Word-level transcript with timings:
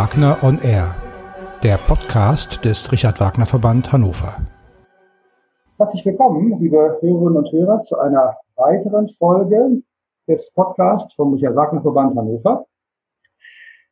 Wagner 0.00 0.38
on 0.42 0.58
Air, 0.62 0.96
der 1.62 1.76
Podcast 1.76 2.64
des 2.64 2.90
Richard 2.90 3.20
Wagner 3.20 3.44
Verband 3.44 3.92
Hannover. 3.92 4.34
Herzlich 5.76 6.06
willkommen, 6.06 6.58
liebe 6.58 6.96
Hörerinnen 7.02 7.36
und 7.36 7.52
Hörer, 7.52 7.82
zu 7.82 7.98
einer 7.98 8.34
weiteren 8.56 9.10
Folge 9.18 9.82
des 10.26 10.50
Podcasts 10.54 11.12
vom 11.12 11.34
Richard 11.34 11.54
Wagner 11.54 11.82
Verband 11.82 12.16
Hannover. 12.16 12.64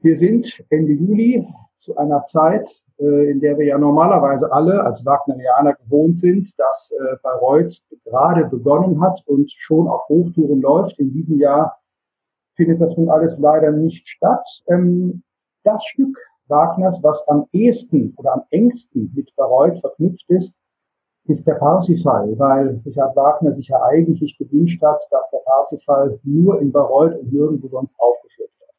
Wir 0.00 0.16
sind 0.16 0.64
Ende 0.70 0.92
Juli 0.92 1.46
zu 1.76 1.94
einer 1.98 2.24
Zeit, 2.24 2.70
äh, 2.98 3.30
in 3.30 3.40
der 3.40 3.58
wir 3.58 3.66
ja 3.66 3.76
normalerweise 3.76 4.50
alle 4.50 4.82
als 4.82 5.04
Wagnerianer 5.04 5.74
gewohnt 5.74 6.18
sind, 6.18 6.58
dass 6.58 6.90
äh, 6.90 7.16
Bayreuth 7.22 7.82
gerade 8.06 8.46
begonnen 8.46 8.98
hat 9.02 9.22
und 9.26 9.52
schon 9.58 9.86
auf 9.86 10.08
Hochtouren 10.08 10.62
läuft. 10.62 10.98
In 10.98 11.12
diesem 11.12 11.38
Jahr 11.38 11.76
findet 12.54 12.80
das 12.80 12.96
nun 12.96 13.10
alles 13.10 13.36
leider 13.36 13.72
nicht 13.72 14.08
statt. 14.08 14.48
Ähm, 14.68 15.22
das 15.68 15.84
Stück 15.84 16.16
Wagners, 16.48 17.02
was 17.02 17.22
am 17.28 17.46
ehesten 17.52 18.14
oder 18.16 18.32
am 18.32 18.42
engsten 18.50 19.12
mit 19.14 19.34
Bayreuth 19.36 19.78
verknüpft 19.80 20.24
ist, 20.28 20.56
ist 21.26 21.46
der 21.46 21.56
Parsifal, 21.56 22.38
weil 22.38 22.80
Richard 22.86 23.14
Wagner 23.14 23.52
sich 23.52 23.68
ja 23.68 23.82
eigentlich 23.84 24.38
gewünscht 24.38 24.82
hat, 24.82 25.00
dass 25.10 25.30
der 25.30 25.40
Parsifal 25.44 26.18
nur 26.22 26.58
in 26.62 26.72
Bayreuth 26.72 27.20
und 27.20 27.30
nirgendwo 27.30 27.68
sonst 27.68 28.00
aufgeführt 28.00 28.50
wird. 28.58 28.70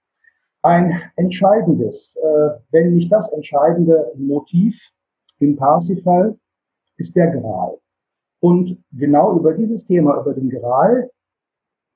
Ein 0.63 0.99
entscheidendes, 1.15 2.15
äh, 2.15 2.49
wenn 2.71 2.95
nicht 2.95 3.11
das 3.11 3.31
entscheidende 3.31 4.11
Motiv 4.15 4.81
im 5.37 5.55
Parsifal 5.55 6.35
ist 6.97 7.15
der 7.15 7.27
Gral. 7.27 7.77
Und 8.39 8.83
genau 8.93 9.37
über 9.37 9.53
dieses 9.53 9.85
Thema, 9.85 10.19
über 10.19 10.33
den 10.33 10.49
Gral, 10.49 11.11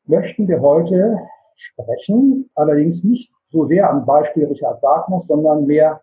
möchten 0.06 0.48
wir 0.48 0.62
heute 0.62 1.18
sprechen, 1.56 2.50
allerdings 2.54 3.04
nicht 3.04 3.32
so 3.54 3.66
sehr 3.66 3.90
am 3.90 4.06
Beispiel 4.06 4.46
Richard 4.48 4.82
Wagners, 4.82 5.28
sondern 5.28 5.66
mehr 5.68 6.02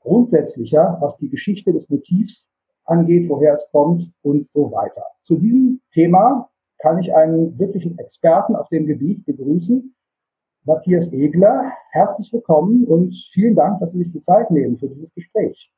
grundsätzlicher, 0.00 0.98
was 1.00 1.16
die 1.16 1.30
Geschichte 1.30 1.72
des 1.72 1.88
Motivs 1.88 2.50
angeht, 2.84 3.28
woher 3.28 3.54
es 3.54 3.66
kommt 3.70 4.12
und 4.22 4.48
so 4.52 4.72
weiter. 4.72 5.04
Zu 5.22 5.36
diesem 5.36 5.80
Thema 5.92 6.50
kann 6.78 6.98
ich 6.98 7.14
einen 7.14 7.58
wirklichen 7.58 7.96
Experten 7.98 8.56
auf 8.56 8.68
dem 8.68 8.86
Gebiet 8.86 9.24
begrüßen, 9.26 9.94
Matthias 10.64 11.10
Egler. 11.12 11.72
Herzlich 11.92 12.32
willkommen 12.32 12.84
und 12.84 13.14
vielen 13.32 13.54
Dank, 13.54 13.80
dass 13.80 13.92
Sie 13.92 13.98
sich 13.98 14.12
die 14.12 14.20
Zeit 14.20 14.50
nehmen 14.50 14.76
für 14.78 14.88
dieses 14.88 15.14
Gespräch. 15.14 15.72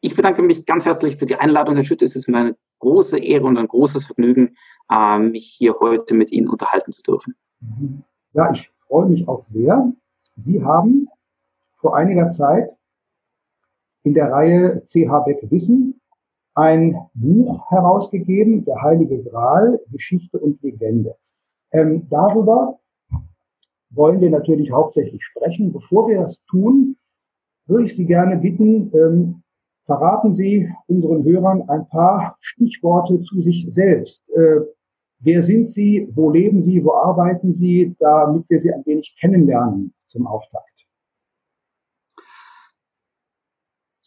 Ich 0.00 0.14
bedanke 0.14 0.42
mich 0.42 0.64
ganz 0.64 0.86
herzlich 0.86 1.16
für 1.16 1.26
die 1.26 1.36
Einladung, 1.36 1.74
Herr 1.74 1.84
Schütte. 1.84 2.04
Es 2.04 2.16
ist 2.16 2.28
mir 2.28 2.38
eine 2.38 2.56
große 2.78 3.18
Ehre 3.18 3.44
und 3.44 3.58
ein 3.58 3.68
großes 3.68 4.06
Vergnügen, 4.06 4.56
äh, 4.90 5.18
mich 5.18 5.54
hier 5.58 5.74
heute 5.80 6.14
mit 6.14 6.30
Ihnen 6.30 6.48
unterhalten 6.48 6.92
zu 6.92 7.02
dürfen. 7.02 7.34
Ja, 8.32 8.50
ich 8.52 8.70
freue 8.90 9.08
mich 9.08 9.26
auch 9.28 9.44
sehr. 9.52 9.92
Sie 10.36 10.62
haben 10.62 11.08
vor 11.78 11.96
einiger 11.96 12.30
Zeit 12.30 12.70
in 14.02 14.14
der 14.14 14.32
Reihe 14.32 14.82
CH 14.84 15.24
Beck 15.24 15.50
Wissen 15.50 16.00
ein 16.54 16.96
Buch 17.14 17.70
herausgegeben, 17.70 18.64
Der 18.64 18.82
Heilige 18.82 19.22
Gral, 19.22 19.80
Geschichte 19.92 20.38
und 20.38 20.60
Legende. 20.62 21.14
Ähm, 21.70 22.08
darüber 22.10 22.80
wollen 23.90 24.20
wir 24.20 24.30
natürlich 24.30 24.72
hauptsächlich 24.72 25.22
sprechen. 25.24 25.72
Bevor 25.72 26.08
wir 26.08 26.22
das 26.22 26.42
tun, 26.50 26.96
würde 27.66 27.84
ich 27.84 27.94
Sie 27.94 28.04
gerne 28.04 28.36
bitten, 28.36 28.90
ähm, 28.94 29.42
verraten 29.86 30.32
Sie 30.32 30.68
unseren 30.88 31.24
Hörern 31.24 31.68
ein 31.68 31.86
paar 31.88 32.36
Stichworte 32.40 33.20
zu 33.22 33.40
sich 33.40 33.66
selbst. 33.70 34.28
Äh, 34.30 34.60
Wer 35.20 35.42
sind 35.42 35.68
Sie? 35.68 36.08
Wo 36.14 36.30
leben 36.30 36.62
Sie? 36.62 36.82
Wo 36.82 36.94
arbeiten 36.94 37.52
Sie? 37.52 37.94
Damit 37.98 38.48
wir 38.48 38.60
Sie 38.60 38.72
ein 38.72 38.84
wenig 38.86 39.16
kennenlernen 39.20 39.94
zum 40.08 40.26
Auftakt. 40.26 40.66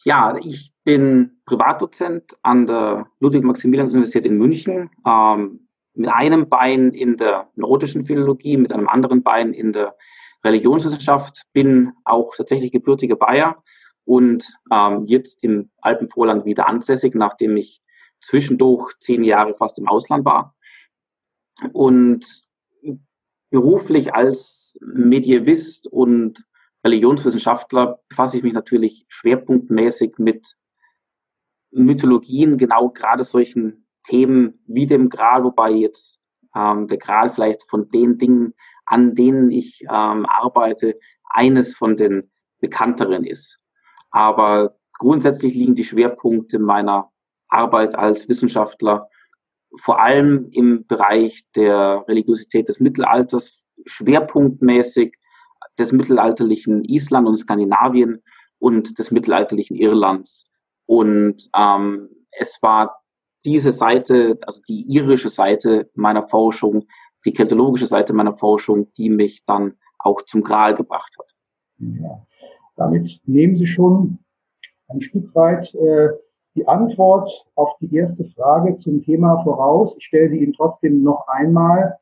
Ja, 0.04 0.36
ich 0.36 0.72
bin 0.84 1.40
Privatdozent 1.46 2.36
an 2.42 2.66
der 2.66 3.06
Ludwig-Maximilians-Universität 3.20 4.26
in 4.26 4.36
München, 4.36 4.90
ähm, 5.06 5.68
mit 5.94 6.10
einem 6.10 6.48
Bein 6.48 6.90
in 6.90 7.16
der 7.16 7.48
nordischen 7.54 8.04
Philologie, 8.04 8.56
mit 8.56 8.72
einem 8.72 8.88
anderen 8.88 9.22
Bein 9.22 9.54
in 9.54 9.72
der 9.72 9.96
Religionswissenschaft, 10.44 11.44
bin 11.52 11.92
auch 12.04 12.34
tatsächlich 12.36 12.72
gebürtiger 12.72 13.16
Bayer 13.16 13.62
und 14.04 14.44
ähm, 14.70 15.06
jetzt 15.06 15.42
im 15.42 15.70
Alpenvorland 15.80 16.44
wieder 16.44 16.68
ansässig, 16.68 17.14
nachdem 17.14 17.56
ich 17.56 17.80
zwischendurch 18.20 18.92
zehn 18.98 19.24
Jahre 19.24 19.54
fast 19.54 19.78
im 19.78 19.88
Ausland 19.88 20.24
war. 20.24 20.53
Und 21.72 22.26
beruflich 23.50 24.14
als 24.14 24.78
Medievist 24.80 25.86
und 25.86 26.44
Religionswissenschaftler 26.84 28.00
befasse 28.08 28.36
ich 28.36 28.42
mich 28.42 28.52
natürlich 28.52 29.06
schwerpunktmäßig 29.08 30.18
mit 30.18 30.56
Mythologien, 31.70 32.58
genau 32.58 32.90
gerade 32.90 33.24
solchen 33.24 33.86
Themen 34.04 34.62
wie 34.66 34.86
dem 34.86 35.08
Gral, 35.08 35.44
wobei 35.44 35.70
jetzt 35.70 36.20
ähm, 36.54 36.88
der 36.88 36.98
Gral 36.98 37.30
vielleicht 37.30 37.62
von 37.68 37.88
den 37.88 38.18
Dingen, 38.18 38.54
an 38.84 39.14
denen 39.14 39.50
ich 39.50 39.82
ähm, 39.82 40.26
arbeite, 40.26 40.98
eines 41.30 41.74
von 41.74 41.96
den 41.96 42.30
bekannteren 42.60 43.24
ist. 43.24 43.58
Aber 44.10 44.76
grundsätzlich 44.98 45.54
liegen 45.54 45.74
die 45.74 45.84
Schwerpunkte 45.84 46.58
meiner 46.58 47.10
Arbeit 47.48 47.94
als 47.94 48.28
Wissenschaftler 48.28 49.08
vor 49.80 50.00
allem 50.00 50.48
im 50.52 50.86
Bereich 50.86 51.44
der 51.54 52.04
Religiosität 52.08 52.68
des 52.68 52.80
Mittelalters, 52.80 53.64
schwerpunktmäßig 53.86 55.16
des 55.78 55.92
mittelalterlichen 55.92 56.84
Island 56.84 57.26
und 57.26 57.38
Skandinavien 57.38 58.22
und 58.58 58.98
des 58.98 59.10
mittelalterlichen 59.10 59.76
Irlands. 59.76 60.50
Und 60.86 61.48
ähm, 61.56 62.08
es 62.30 62.58
war 62.62 63.02
diese 63.44 63.72
Seite, 63.72 64.38
also 64.42 64.62
die 64.68 64.82
irische 64.82 65.28
Seite 65.28 65.90
meiner 65.94 66.28
Forschung, 66.28 66.86
die 67.24 67.32
keltologische 67.32 67.86
Seite 67.86 68.12
meiner 68.12 68.36
Forschung, 68.36 68.92
die 68.94 69.10
mich 69.10 69.44
dann 69.46 69.76
auch 69.98 70.22
zum 70.22 70.42
Gral 70.42 70.74
gebracht 70.74 71.14
hat. 71.18 71.32
Ja. 71.78 72.26
Damit 72.76 73.20
nehmen 73.24 73.56
Sie 73.56 73.66
schon 73.66 74.18
ein 74.88 75.00
Stück 75.00 75.34
weit 75.34 75.74
äh, 75.74 76.08
die 76.54 76.66
Antwort 76.68 77.30
auf 77.54 77.76
die 77.80 77.94
erste 77.94 78.24
Frage 78.24 78.78
zum 78.78 79.02
Thema 79.02 79.42
voraus. 79.42 79.96
Ich 79.98 80.06
stelle 80.06 80.30
sie 80.30 80.38
Ihnen 80.38 80.52
trotzdem 80.52 81.02
noch 81.02 81.26
einmal. 81.28 81.98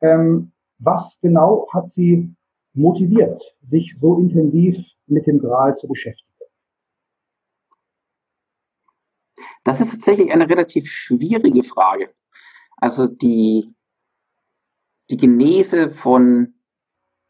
Ähm, 0.00 0.52
was 0.78 1.18
genau 1.20 1.66
hat 1.72 1.90
Sie 1.90 2.32
motiviert, 2.74 3.56
sich 3.68 3.96
so 4.00 4.18
intensiv 4.18 4.78
mit 5.06 5.26
dem 5.26 5.40
Gral 5.40 5.76
zu 5.76 5.88
beschäftigen? 5.88 6.28
Das 9.64 9.80
ist 9.80 9.90
tatsächlich 9.90 10.32
eine 10.32 10.48
relativ 10.48 10.88
schwierige 10.88 11.64
Frage. 11.64 12.10
Also 12.76 13.06
die, 13.06 13.74
die 15.10 15.16
Genese 15.16 15.90
von 15.90 16.54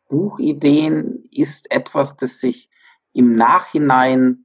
Buchideen 0.09 1.29
ist 1.31 1.71
etwas, 1.71 2.17
das 2.17 2.41
sich 2.41 2.69
im 3.13 3.35
Nachhinein 3.35 4.45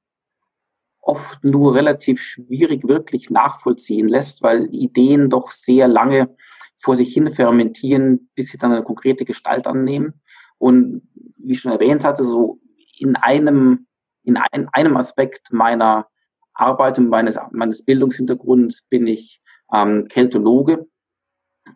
oft 1.04 1.44
nur 1.44 1.76
relativ 1.76 2.22
schwierig 2.22 2.88
wirklich 2.88 3.30
nachvollziehen 3.30 4.08
lässt, 4.08 4.42
weil 4.42 4.74
Ideen 4.74 5.30
doch 5.30 5.52
sehr 5.52 5.88
lange 5.88 6.36
vor 6.82 6.96
sich 6.96 7.14
hin 7.14 7.30
fermentieren, 7.30 8.30
bis 8.36 8.48
sie 8.48 8.58
dann 8.58 8.72
eine 8.72 8.84
konkrete 8.84 9.26
Gestalt 9.26 9.68
annehmen. 9.68 10.22
Und 10.58 11.02
wie 11.38 11.52
ich 11.52 11.60
schon 11.60 11.74
erwähnt 11.74 12.04
hatte, 12.04 12.24
so 12.24 12.60
in 12.98 13.16
einem, 13.18 13.88
in 14.24 14.38
ein, 14.38 14.70
einem 14.72 14.98
Aspekt 14.98 15.52
meiner 15.52 16.08
Arbeit 16.54 16.98
und 17.00 17.10
meines, 17.10 17.38
meines 17.52 17.84
Bildungshintergrunds 17.84 18.84
bin 18.90 19.08
ich 19.08 19.42
ähm, 19.74 20.08
Keltologe. 20.08 20.88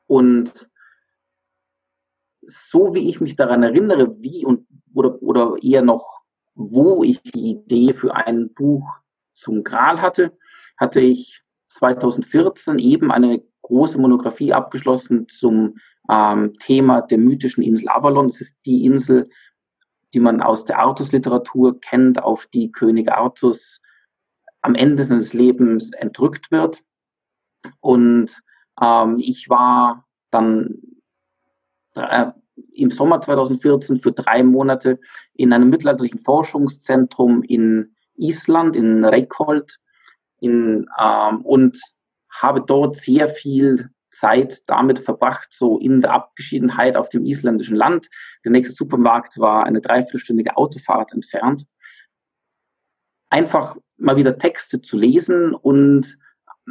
Und 0.05 0.69
so 2.41 2.93
wie 2.93 3.09
ich 3.09 3.19
mich 3.19 3.35
daran 3.35 3.63
erinnere, 3.63 4.21
wie 4.21 4.45
und 4.45 4.67
oder, 4.93 5.21
oder 5.21 5.55
eher 5.61 5.81
noch, 5.81 6.21
wo 6.55 7.03
ich 7.03 7.21
die 7.21 7.51
Idee 7.51 7.93
für 7.93 8.15
ein 8.15 8.53
Buch 8.53 8.99
zum 9.37 9.63
Gral 9.63 10.01
hatte, 10.01 10.37
hatte 10.77 10.99
ich 10.99 11.43
2014 11.69 12.79
eben 12.79 13.11
eine 13.11 13.43
große 13.61 13.97
Monographie 13.97 14.53
abgeschlossen 14.53 15.27
zum 15.27 15.77
ähm, 16.09 16.53
Thema 16.59 17.01
der 17.01 17.17
mythischen 17.17 17.63
Insel 17.63 17.89
Avalon. 17.89 18.27
Das 18.27 18.41
ist 18.41 18.57
die 18.65 18.85
Insel, 18.85 19.29
die 20.13 20.19
man 20.19 20.41
aus 20.41 20.65
der 20.65 20.79
Artus-Literatur 20.79 21.79
kennt, 21.79 22.23
auf 22.23 22.47
die 22.47 22.71
König 22.71 23.11
Artus 23.11 23.81
am 24.61 24.75
Ende 24.75 25.03
seines 25.03 25.33
Lebens 25.33 25.91
entrückt 25.93 26.51
wird. 26.51 26.83
Und 27.79 28.41
ähm, 28.81 29.17
ich 29.19 29.49
war 29.49 30.07
dann 30.31 30.81
äh, 31.95 32.31
im 32.73 32.89
Sommer 32.89 33.21
2014 33.21 33.97
für 33.97 34.11
drei 34.11 34.43
Monate 34.43 34.99
in 35.33 35.53
einem 35.53 35.69
mittelalterlichen 35.69 36.19
Forschungszentrum 36.19 37.43
in 37.43 37.95
Island, 38.17 38.75
in 38.75 39.05
Reykholt, 39.05 39.77
in, 40.39 40.87
ähm, 40.99 41.41
und 41.41 41.79
habe 42.29 42.61
dort 42.61 42.95
sehr 42.95 43.29
viel 43.29 43.89
Zeit 44.09 44.61
damit 44.67 44.99
verbracht, 44.99 45.49
so 45.51 45.79
in 45.79 46.01
der 46.01 46.11
Abgeschiedenheit 46.11 46.95
auf 46.95 47.09
dem 47.09 47.25
isländischen 47.25 47.75
Land. 47.75 48.07
Der 48.43 48.51
nächste 48.51 48.75
Supermarkt 48.75 49.37
war 49.37 49.65
eine 49.65 49.81
dreiviertelstündige 49.81 50.57
Autofahrt 50.57 51.13
entfernt. 51.13 51.65
Einfach 53.29 53.75
mal 53.97 54.15
wieder 54.15 54.37
Texte 54.37 54.81
zu 54.81 54.97
lesen 54.97 55.53
und 55.53 56.17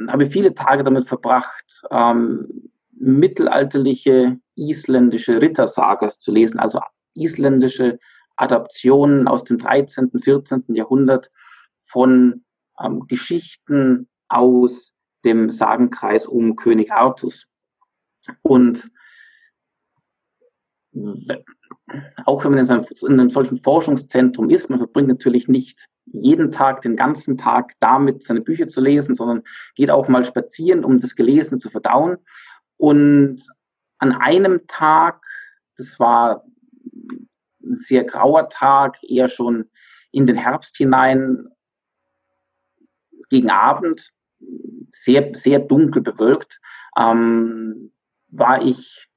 habe 0.09 0.27
viele 0.27 0.55
Tage 0.55 0.83
damit 0.83 1.07
verbracht, 1.07 1.83
ähm, 1.91 2.71
mittelalterliche 2.99 4.39
isländische 4.57 5.41
Rittersagas 5.41 6.19
zu 6.19 6.33
lesen, 6.33 6.59
also 6.59 6.81
isländische 7.15 7.99
Adaptionen 8.37 9.29
aus 9.29 9.45
dem 9.45 9.59
13., 9.59 10.11
14. 10.19 10.65
Jahrhundert 10.69 11.31
von 11.87 12.45
ähm, 12.81 13.07
Geschichten 13.07 14.09
aus 14.29 14.93
dem 15.25 15.51
Sagenkreis 15.51 16.27
um 16.27 16.57
König 16.57 16.93
Artus. 16.93 17.47
Und 18.43 18.91
auch 22.25 22.45
wenn 22.45 22.53
man 22.53 22.61
in, 22.61 22.67
seinem, 22.67 22.85
in 23.03 23.21
einem 23.21 23.31
solchen 23.31 23.59
Forschungszentrum 23.59 24.51
ist, 24.51 24.71
man 24.71 24.79
verbringt 24.79 25.09
natürlich 25.09 25.47
nicht 25.49 25.87
jeden 26.07 26.51
Tag, 26.51 26.83
den 26.83 26.97
ganzen 26.97 27.37
Tag 27.37 27.73
damit, 27.81 28.23
seine 28.23 28.41
Bücher 28.41 28.69
zu 28.69 28.81
lesen, 28.81 29.15
sondern 29.15 29.43
geht 29.75 29.91
auch 29.91 30.09
mal 30.09 30.25
spazieren, 30.25 30.85
um 30.85 31.01
das 31.01 31.17
Gelesene 31.17 31.59
zu 31.59 31.71
verdauen. 31.71 32.17
Und 32.77 33.43
an 33.99 34.13
einem 34.13 34.67
Tag, 34.67 35.25
das 35.77 35.99
war 35.99 36.45
sehr 37.75 38.05
grauer 38.05 38.49
Tag, 38.49 38.99
eher 39.03 39.29
schon 39.29 39.71
in 40.13 40.27
den 40.27 40.37
Herbst 40.37 40.77
hinein, 40.77 41.49
gegen 43.29 43.51
Abend, 43.51 44.13
sehr, 44.91 45.35
sehr 45.35 45.59
dunkel 45.59 46.03
bewölkt, 46.03 46.61
ähm, 46.97 47.93
war 48.29 48.63
ich, 48.63 49.09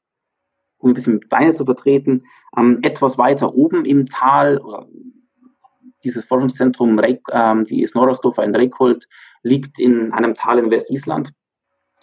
um 0.77 0.91
ein 0.91 0.93
bisschen 0.93 1.15
mit 1.15 1.29
Beine 1.29 1.53
zu 1.53 1.65
vertreten, 1.65 2.25
ähm, 2.57 2.79
etwas 2.81 3.17
weiter 3.17 3.53
oben 3.53 3.85
im 3.85 4.07
Tal, 4.07 4.57
oder 4.57 4.87
dieses 6.03 6.25
Forschungszentrum, 6.25 6.99
ähm, 7.31 7.65
die 7.65 7.85
Snorrosdorfer 7.85 8.43
in 8.43 8.55
Reykholt, 8.55 9.07
liegt 9.43 9.79
in 9.79 10.11
einem 10.13 10.33
Tal 10.33 10.59
in 10.59 10.71
Westisland. 10.71 11.33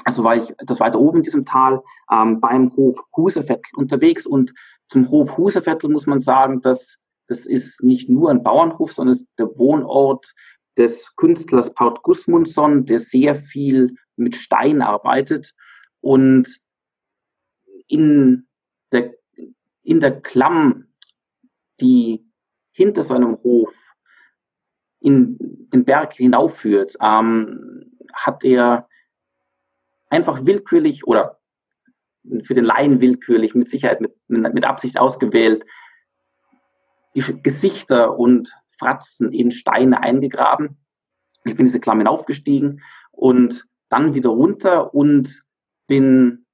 Also 0.05 0.23
war 0.23 0.37
ich 0.37 0.51
etwas 0.61 0.79
weiter 0.79 1.01
oben 1.01 1.19
in 1.19 1.23
diesem 1.23 1.45
Tal 1.45 1.83
ähm, 2.13 2.41
beim 2.41 2.75
Hof 2.77 2.99
Huseviertel 3.17 3.73
unterwegs 3.75 4.27
und 4.27 4.53
zum 4.89 5.11
Hof 5.11 5.37
Huseviertel 5.37 5.91
muss 5.91 6.07
man 6.07 6.21
sagen, 6.21 6.61
dass 6.61 7.01
das 7.29 7.47
ist 7.47 7.83
nicht 7.83 8.09
nur 8.09 8.31
ein 8.31 8.43
Bauernhof, 8.43 8.93
sondern 8.93 9.13
es 9.13 9.23
ist 9.23 9.39
der 9.39 9.59
Wohnort 9.59 10.33
des 10.77 11.15
Künstlers 11.17 11.73
Paul 11.75 11.95
Gusmundsson, 12.03 12.85
der 12.85 13.01
sehr 13.01 13.35
viel 13.35 13.97
mit 14.17 14.37
Stein 14.37 14.83
arbeitet. 14.83 15.53
Und 16.01 16.61
in 17.89 18.47
der, 18.93 19.15
in 19.83 20.01
der 20.01 20.21
Klamm, 20.21 20.87
die 21.81 22.31
hinter 22.73 23.03
seinem 23.03 23.39
Hof 23.43 23.75
in 25.01 25.37
den 25.73 25.85
Berg 25.85 26.15
hinaufführt, 26.15 26.97
ähm, 27.01 27.97
hat 28.13 28.45
er 28.45 28.89
einfach 30.09 30.45
willkürlich 30.45 31.07
oder 31.07 31.39
für 32.45 32.55
den 32.55 32.65
Laien 32.65 33.01
willkürlich, 33.01 33.55
mit 33.55 33.69
Sicherheit 33.69 34.01
mit, 34.01 34.15
mit 34.29 34.65
Absicht 34.65 34.99
ausgewählt, 34.99 35.65
die 37.15 37.43
Gesichter 37.43 38.19
und 38.19 38.53
Fratzen 38.79 39.33
in 39.33 39.51
Steine 39.51 40.03
eingegraben. 40.03 40.77
Ich 41.45 41.57
bin 41.57 41.67
diese 41.67 41.81
Klamm 41.81 41.99
hinaufgestiegen 41.99 42.83
und 43.13 43.67
dann 43.89 44.15
wieder 44.15 44.31
runter 44.31 44.95
und 44.95 45.43
bin 45.87 46.45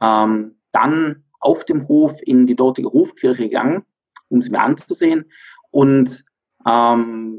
ähm, 0.00 0.56
dann 0.72 1.24
auf 1.38 1.64
dem 1.64 1.88
Hof 1.88 2.16
in 2.22 2.46
die 2.46 2.56
dortige 2.56 2.92
Hofkirche 2.92 3.44
gegangen, 3.44 3.84
um 4.28 4.42
sie 4.42 4.50
mir 4.50 4.60
anzusehen. 4.60 5.30
Und 5.70 6.24
ähm, 6.66 7.38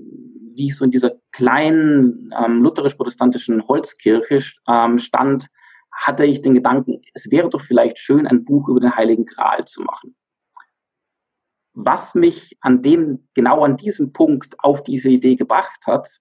wie 0.55 0.67
ich 0.67 0.75
so 0.75 0.85
in 0.85 0.91
dieser 0.91 1.11
kleinen 1.31 2.33
ähm, 2.37 2.63
lutherisch-protestantischen 2.63 3.67
Holzkirche 3.67 4.41
ähm, 4.67 4.99
stand, 4.99 5.47
hatte 6.01 6.25
ich 6.25 6.41
den 6.41 6.55
Gedanken, 6.55 7.01
es 7.13 7.29
wäre 7.29 7.49
doch 7.49 7.61
vielleicht 7.61 7.99
schön, 7.99 8.25
ein 8.25 8.43
Buch 8.43 8.67
über 8.67 8.79
den 8.79 8.95
Heiligen 8.95 9.25
Gral 9.25 9.65
zu 9.65 9.83
machen. 9.83 10.15
Was 11.73 12.15
mich 12.15 12.57
an 12.59 12.81
dem, 12.81 13.27
genau 13.35 13.63
an 13.63 13.77
diesem 13.77 14.11
Punkt 14.11 14.55
auf 14.59 14.83
diese 14.83 15.09
Idee 15.09 15.35
gebracht 15.35 15.85
hat, 15.85 16.19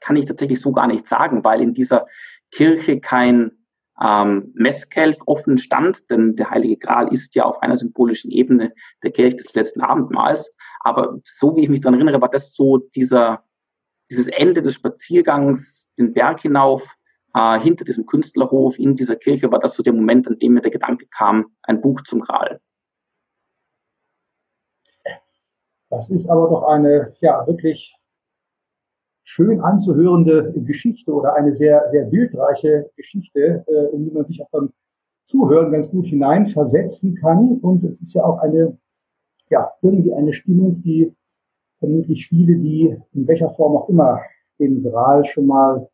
kann 0.00 0.16
ich 0.16 0.26
tatsächlich 0.26 0.60
so 0.60 0.72
gar 0.72 0.88
nicht 0.88 1.06
sagen, 1.06 1.44
weil 1.44 1.62
in 1.62 1.74
dieser 1.74 2.06
Kirche 2.50 3.00
kein 3.00 3.52
ähm, 4.02 4.50
Messkelch 4.54 5.18
offen 5.26 5.58
stand, 5.58 6.10
denn 6.10 6.34
der 6.34 6.50
Heilige 6.50 6.78
Gral 6.78 7.12
ist 7.12 7.34
ja 7.36 7.44
auf 7.44 7.62
einer 7.62 7.76
symbolischen 7.76 8.32
Ebene 8.32 8.74
der 9.04 9.12
Kelch 9.12 9.36
des 9.36 9.54
letzten 9.54 9.80
Abendmahls. 9.80 10.50
Aber 10.80 11.20
so 11.24 11.54
wie 11.54 11.62
ich 11.62 11.68
mich 11.68 11.80
daran 11.80 11.94
erinnere, 11.94 12.20
war 12.20 12.30
das 12.30 12.52
so 12.54 12.78
dieser, 12.78 13.44
dieses 14.10 14.26
Ende 14.26 14.60
des 14.60 14.74
Spaziergangs 14.74 15.88
den 15.98 16.14
Berg 16.14 16.40
hinauf, 16.40 16.82
äh, 17.34 17.60
hinter 17.60 17.84
diesem 17.84 18.06
Künstlerhof 18.06 18.78
in 18.78 18.94
dieser 18.96 19.16
Kirche, 19.16 19.50
war 19.50 19.58
das 19.58 19.74
so 19.74 19.82
der 19.82 19.92
Moment, 19.92 20.26
an 20.28 20.38
dem 20.38 20.54
mir 20.54 20.60
der 20.60 20.70
Gedanke 20.70 21.06
kam, 21.06 21.46
ein 21.62 21.80
Buch 21.80 22.00
zum 22.02 22.20
Gral. 22.20 22.60
Das 25.90 26.08
ist 26.08 26.28
aber 26.28 26.48
doch 26.48 26.62
eine, 26.68 27.14
ja, 27.20 27.44
wirklich 27.46 27.96
schön 29.24 29.60
anzuhörende 29.60 30.52
Geschichte 30.56 31.12
oder 31.12 31.34
eine 31.34 31.52
sehr, 31.52 31.88
sehr 31.90 32.04
bildreiche 32.04 32.90
Geschichte, 32.96 33.64
äh, 33.66 33.94
in 33.94 34.04
die 34.04 34.10
man 34.10 34.24
sich 34.26 34.42
auch 34.42 34.50
beim 34.50 34.72
Zuhören 35.24 35.72
ganz 35.72 35.88
gut 35.90 36.06
hineinversetzen 36.06 37.16
kann. 37.16 37.58
Und 37.58 37.84
es 37.84 38.00
ist 38.00 38.14
ja 38.14 38.24
auch 38.24 38.38
eine, 38.38 38.76
ja, 39.48 39.70
irgendwie 39.82 40.12
eine 40.14 40.32
Stimmung, 40.32 40.80
die 40.82 41.12
vermutlich 41.78 42.28
viele, 42.28 42.56
die 42.56 42.96
in 43.12 43.26
welcher 43.26 43.50
Form 43.50 43.76
auch 43.76 43.88
immer 43.88 44.20
den 44.58 44.82
Gral 44.82 45.24
schon 45.24 45.46
mal 45.46 45.88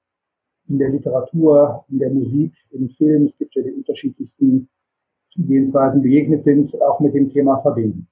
in 0.68 0.78
der 0.78 0.90
Literatur, 0.90 1.84
in 1.88 1.98
der 1.98 2.10
Musik, 2.10 2.52
im 2.70 2.88
Film, 2.90 3.24
es 3.24 3.36
gibt 3.38 3.54
ja 3.54 3.62
die 3.62 3.72
unterschiedlichsten 3.72 4.68
Zugehensweisen 5.30 6.02
begegnet 6.02 6.44
sind, 6.44 6.80
auch 6.82 7.00
mit 7.00 7.14
dem 7.14 7.30
Thema 7.30 7.58
verbinden. 7.58 8.08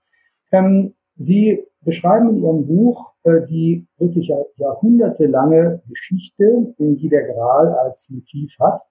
Ähm, 0.53 0.95
Sie 1.17 1.65
beschreiben 1.83 2.31
in 2.31 2.43
Ihrem 2.43 2.67
Buch 2.67 3.15
äh, 3.25 3.47
die 3.47 3.87
wirklich 3.99 4.31
jahrhundertelange 4.57 5.83
Geschichte, 5.89 6.75
in 6.79 6.97
die 6.97 7.09
der 7.09 7.27
Gral 7.27 7.73
als 7.75 8.11
Motiv 8.11 8.53
hat. 8.59 8.83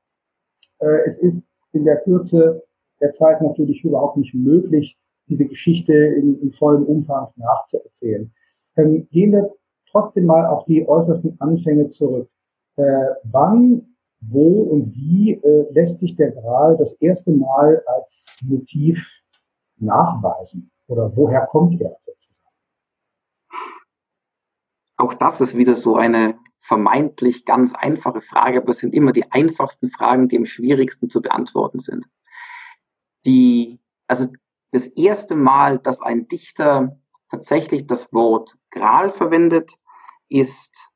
Äh, 0.79 1.05
es 1.05 1.17
ist 1.17 1.41
in 1.73 1.85
der 1.85 1.97
Kürze 1.97 2.63
der 3.01 3.11
Zeit 3.11 3.41
natürlich 3.41 3.83
überhaupt 3.83 4.17
nicht 4.17 4.33
möglich, 4.33 4.97
diese 5.27 5.45
Geschichte 5.45 5.93
in, 5.93 6.39
in 6.41 6.51
vollem 6.53 6.83
Umfang 6.83 7.27
nachzuerzählen. 7.35 8.31
Ähm, 8.77 9.07
gehen 9.11 9.31
wir 9.31 9.51
trotzdem 9.91 10.25
mal 10.25 10.45
auf 10.45 10.65
die 10.65 10.87
äußersten 10.87 11.39
Anfänge 11.39 11.89
zurück. 11.89 12.29
Äh, 12.75 12.83
wann, 13.23 13.95
wo 14.21 14.63
und 14.63 14.93
wie 14.95 15.33
äh, 15.33 15.71
lässt 15.71 15.99
sich 15.99 16.15
der 16.15 16.31
Gral 16.31 16.77
das 16.77 16.93
erste 16.93 17.31
Mal 17.31 17.83
als 17.87 18.39
Motiv 18.43 19.05
nachweisen? 19.77 20.71
Oder 20.87 21.15
woher 21.15 21.45
kommt 21.47 21.79
er? 21.81 21.97
Auch 24.97 25.13
das 25.13 25.41
ist 25.41 25.57
wieder 25.57 25.75
so 25.75 25.95
eine 25.95 26.35
vermeintlich 26.61 27.45
ganz 27.45 27.75
einfache 27.75 28.21
Frage, 28.21 28.61
aber 28.61 28.69
es 28.69 28.77
sind 28.77 28.93
immer 28.93 29.11
die 29.11 29.29
einfachsten 29.31 29.89
Fragen, 29.89 30.29
die 30.29 30.37
am 30.37 30.45
schwierigsten 30.45 31.09
zu 31.09 31.21
beantworten 31.21 31.79
sind. 31.79 32.05
Die, 33.25 33.81
also 34.07 34.27
das 34.71 34.87
erste 34.87 35.35
Mal, 35.35 35.77
dass 35.77 36.01
ein 36.01 36.27
Dichter 36.27 36.97
tatsächlich 37.29 37.85
das 37.85 38.13
Wort 38.13 38.55
Gral 38.71 39.11
verwendet, 39.11 39.73
ist 40.29 40.89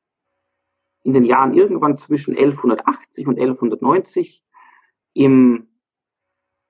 in 1.02 1.14
den 1.14 1.24
Jahren 1.24 1.54
irgendwann 1.54 1.96
zwischen 1.96 2.36
1180 2.36 3.26
und 3.26 3.38
1190 3.38 4.42
im 5.14 5.68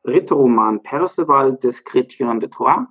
Ritterroman 0.05 0.83
Perceval 0.83 1.57
des 1.57 1.85
Chrétien 1.85 2.41
de 2.41 2.49
Troyes. 2.49 2.87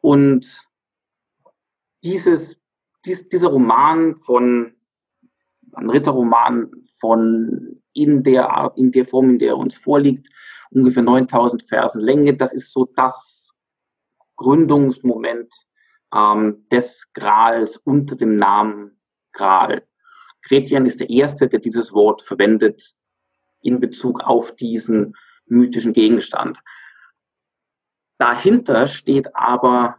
Und 0.00 0.68
dieses, 2.02 2.56
dies, 3.04 3.28
dieser 3.28 3.48
Roman 3.48 4.16
von, 4.16 4.74
ein 5.72 5.90
Ritterroman 5.90 6.70
von 7.00 7.80
in 7.94 8.22
der 8.22 8.72
in 8.76 8.90
der 8.90 9.06
Form, 9.06 9.30
in 9.30 9.38
der 9.38 9.50
er 9.50 9.58
uns 9.58 9.76
vorliegt, 9.76 10.28
ungefähr 10.70 11.02
9000 11.02 11.62
Versen 11.62 12.00
Länge, 12.00 12.36
das 12.36 12.52
ist 12.52 12.72
so 12.72 12.86
das 12.96 13.50
Gründungsmoment 14.36 15.54
ähm, 16.12 16.66
des 16.70 17.12
Grals 17.12 17.76
unter 17.78 18.16
dem 18.16 18.36
Namen 18.36 18.98
Gral. 19.34 19.86
Chrétien 20.46 20.86
ist 20.86 21.00
der 21.00 21.10
Erste, 21.10 21.48
der 21.48 21.60
dieses 21.60 21.92
Wort 21.92 22.22
verwendet 22.22 22.94
in 23.60 23.80
Bezug 23.80 24.22
auf 24.22 24.54
diesen 24.56 25.14
mythischen 25.46 25.92
Gegenstand. 25.92 26.60
Dahinter 28.18 28.86
steht 28.86 29.34
aber 29.34 29.98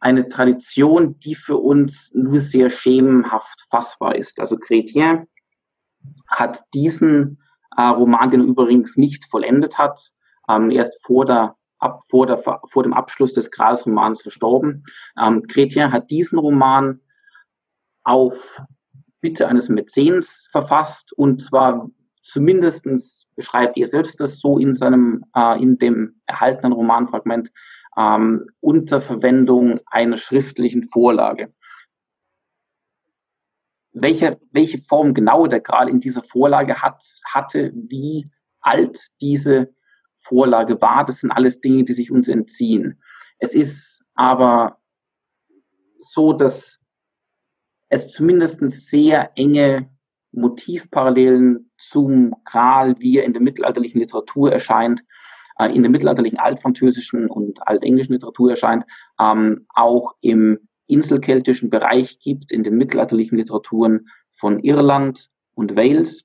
eine 0.00 0.28
Tradition, 0.28 1.18
die 1.18 1.34
für 1.34 1.56
uns 1.56 2.12
nur 2.14 2.40
sehr 2.40 2.70
schemenhaft 2.70 3.66
fassbar 3.70 4.16
ist. 4.16 4.40
Also 4.40 4.56
Chrétien 4.56 5.26
hat 6.28 6.62
diesen 6.72 7.42
äh, 7.76 7.82
Roman, 7.82 8.30
den 8.30 8.40
er 8.40 8.46
übrigens 8.46 8.96
nicht 8.96 9.24
vollendet 9.26 9.78
hat, 9.78 10.12
ähm, 10.48 10.70
erst 10.70 10.98
vor 11.04 11.24
der 11.24 11.56
ab, 11.78 12.02
vor, 12.08 12.26
der, 12.26 12.42
vor 12.42 12.82
dem 12.82 12.92
Abschluss 12.92 13.32
des 13.32 13.50
Grals-Romans 13.50 14.22
verstorben. 14.22 14.84
Ähm, 15.18 15.42
hat 15.92 16.10
diesen 16.10 16.38
Roman 16.38 17.00
auf 18.08 18.62
Bitte 19.20 19.48
eines 19.48 19.68
Mäzens 19.68 20.48
verfasst 20.50 21.12
und 21.12 21.42
zwar 21.42 21.90
zumindestens 22.20 23.26
beschreibt 23.36 23.76
er 23.76 23.86
selbst 23.86 24.20
das 24.20 24.40
so 24.40 24.58
in 24.58 24.72
seinem, 24.72 25.24
äh, 25.34 25.60
in 25.62 25.78
dem 25.78 26.20
erhaltenen 26.26 26.72
Romanfragment, 26.72 27.52
ähm, 27.96 28.46
unter 28.60 29.00
Verwendung 29.00 29.80
einer 29.86 30.16
schriftlichen 30.16 30.84
Vorlage. 30.88 31.52
Welche, 33.92 34.40
welche 34.52 34.78
Form 34.78 35.14
genau 35.14 35.46
der 35.46 35.60
Gral 35.60 35.88
in 35.88 36.00
dieser 36.00 36.22
Vorlage 36.22 36.80
hat, 36.80 37.02
hatte, 37.24 37.72
wie 37.74 38.30
alt 38.60 39.00
diese 39.20 39.74
Vorlage 40.20 40.80
war, 40.80 41.04
das 41.04 41.20
sind 41.20 41.32
alles 41.32 41.60
Dinge, 41.60 41.84
die 41.84 41.94
sich 41.94 42.10
uns 42.10 42.28
entziehen. 42.28 43.02
Es 43.38 43.54
ist 43.54 44.04
aber 44.14 44.78
so, 45.98 46.32
dass 46.32 46.77
es 47.88 48.08
zumindest 48.08 48.60
sehr 48.68 49.32
enge 49.36 49.90
Motivparallelen 50.32 51.70
zum 51.78 52.34
Gral, 52.44 52.98
wie 52.98 53.18
er 53.18 53.24
in 53.24 53.32
der 53.32 53.42
mittelalterlichen 53.42 54.00
Literatur 54.00 54.52
erscheint, 54.52 55.02
äh, 55.58 55.74
in 55.74 55.82
der 55.82 55.90
mittelalterlichen 55.90 56.38
altfranzösischen 56.38 57.28
und 57.28 57.66
altenglischen 57.66 58.14
Literatur 58.14 58.50
erscheint, 58.50 58.84
ähm, 59.20 59.66
auch 59.74 60.14
im 60.20 60.68
inselkeltischen 60.86 61.70
Bereich 61.70 62.18
gibt, 62.18 62.52
in 62.52 62.62
den 62.62 62.76
mittelalterlichen 62.76 63.38
Literaturen 63.38 64.08
von 64.34 64.60
Irland 64.60 65.28
und 65.54 65.76
Wales. 65.76 66.24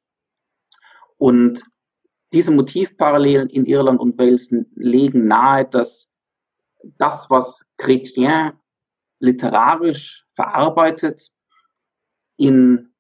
Und 1.18 1.64
diese 2.32 2.52
Motivparallelen 2.52 3.50
in 3.50 3.66
Irland 3.66 4.00
und 4.00 4.18
Wales 4.18 4.54
legen 4.76 5.28
nahe, 5.28 5.66
dass 5.66 6.12
das, 6.98 7.30
was 7.30 7.66
Chrétien 7.78 8.54
literarisch 9.20 10.26
verarbeitet, 10.36 11.32
in 12.44 12.94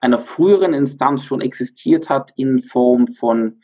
einer 0.00 0.18
früheren 0.18 0.72
Instanz 0.72 1.24
schon 1.24 1.42
existiert 1.42 2.08
hat 2.08 2.32
in 2.36 2.62
Form 2.62 3.08
von 3.08 3.60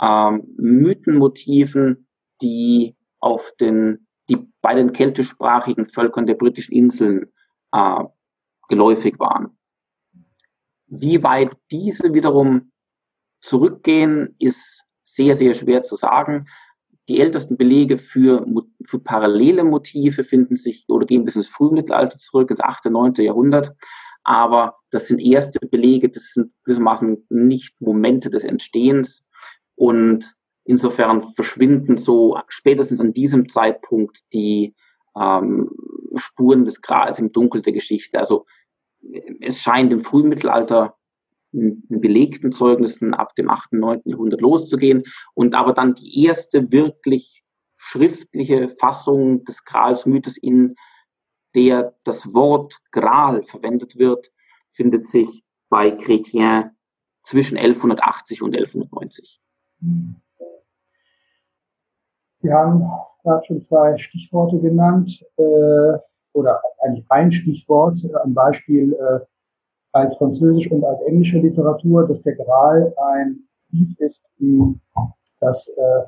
ähm, 0.00 0.44
Mythenmotiven, 0.56 2.08
die 2.40 2.96
auf 3.20 3.52
den, 3.60 4.06
die 4.30 4.38
bei 4.62 4.74
den 4.74 4.94
keltischsprachigen 4.94 5.86
Völkern 5.86 6.26
der 6.26 6.34
britischen 6.34 6.74
Inseln 6.74 7.32
äh, 7.72 8.04
geläufig 8.68 9.18
waren. 9.18 9.58
Wie 10.86 11.22
weit 11.22 11.54
diese 11.70 12.14
wiederum 12.14 12.72
zurückgehen, 13.40 14.34
ist 14.38 14.84
sehr, 15.02 15.34
sehr 15.34 15.52
schwer 15.52 15.82
zu 15.82 15.96
sagen. 15.96 16.46
Die 17.08 17.20
ältesten 17.20 17.58
Belege 17.58 17.98
für, 17.98 18.46
für 18.86 19.00
parallele 19.00 19.64
Motive 19.64 20.24
finden 20.24 20.56
sich 20.56 20.86
oder 20.88 21.04
gehen 21.04 21.24
bis 21.24 21.36
ins 21.36 21.48
Frühmittelalter 21.48 22.18
zurück, 22.18 22.50
ins 22.50 22.60
8., 22.60 22.86
9. 22.86 23.14
Jahrhundert. 23.16 23.72
Aber 24.24 24.76
das 24.90 25.08
sind 25.08 25.18
erste 25.18 25.58
Belege, 25.66 26.08
das 26.08 26.32
sind 26.32 26.52
gewissermaßen 26.64 27.26
nicht 27.30 27.80
Momente 27.80 28.30
des 28.30 28.44
Entstehens. 28.44 29.24
Und 29.74 30.34
insofern 30.64 31.34
verschwinden 31.34 31.96
so 31.96 32.38
spätestens 32.48 33.00
an 33.00 33.12
diesem 33.12 33.48
Zeitpunkt 33.48 34.20
die 34.32 34.74
ähm, 35.18 35.70
Spuren 36.16 36.64
des 36.64 36.82
Grals 36.82 37.18
im 37.18 37.32
Dunkel 37.32 37.62
der 37.62 37.72
Geschichte. 37.72 38.18
Also 38.18 38.46
es 39.40 39.60
scheint 39.60 39.92
im 39.92 40.04
Frühmittelalter 40.04 40.96
in 41.52 41.82
belegten 41.88 42.52
Zeugnissen 42.52 43.14
ab 43.14 43.34
dem 43.34 43.50
8., 43.50 43.74
9. 43.74 44.02
Jahrhundert 44.04 44.40
loszugehen 44.40 45.02
und 45.34 45.54
aber 45.54 45.74
dann 45.74 45.94
die 45.94 46.24
erste 46.24 46.72
wirklich 46.72 47.42
schriftliche 47.76 48.74
Fassung 48.80 49.44
des 49.44 49.64
Gralsmythes, 49.64 50.36
in 50.38 50.76
der 51.54 51.94
das 52.04 52.32
Wort 52.32 52.80
Gral 52.90 53.42
verwendet 53.42 53.98
wird, 53.98 54.32
findet 54.70 55.06
sich 55.06 55.44
bei 55.68 55.88
Chrétien 55.90 56.70
zwischen 57.22 57.56
1180 57.56 58.42
und 58.42 58.54
1190. 58.54 59.40
Wir 62.40 62.54
haben 62.54 62.84
gerade 63.22 63.44
schon 63.46 63.62
zwei 63.62 63.96
Stichworte 63.98 64.58
genannt, 64.58 65.24
äh, 65.36 65.98
oder 66.32 66.60
eigentlich 66.82 67.06
ein 67.10 67.30
Stichwort, 67.30 67.98
ein 68.24 68.34
Beispiel 68.34 68.94
äh, 68.94 69.20
als 69.92 70.16
französisch 70.16 70.70
und 70.70 70.84
als 70.84 71.00
englische 71.02 71.38
Literatur, 71.38 72.08
dass 72.08 72.22
der 72.22 72.34
Gral 72.36 72.94
ein 73.14 73.48
Brief 73.70 73.98
ist, 74.00 74.24
das 75.40 75.68
äh, 75.68 76.02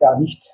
ja 0.00 0.18
nicht 0.18 0.52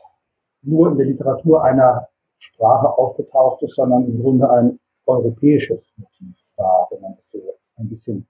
nur 0.63 0.91
in 0.91 0.99
der 0.99 1.07
Literatur 1.07 1.63
einer 1.63 2.09
Sprache 2.39 2.97
aufgetaucht 2.99 3.63
ist, 3.63 3.77
sondern 3.77 4.07
im 4.07 4.23
Grunde 4.23 4.51
ein 4.51 4.79
europäisches 5.07 5.93
Motiv 5.97 6.37
war, 6.57 6.89
wenn 6.91 7.01
man 7.01 7.15
das 7.17 7.25
so 7.33 7.55
ein 7.77 7.89
bisschen 7.89 8.27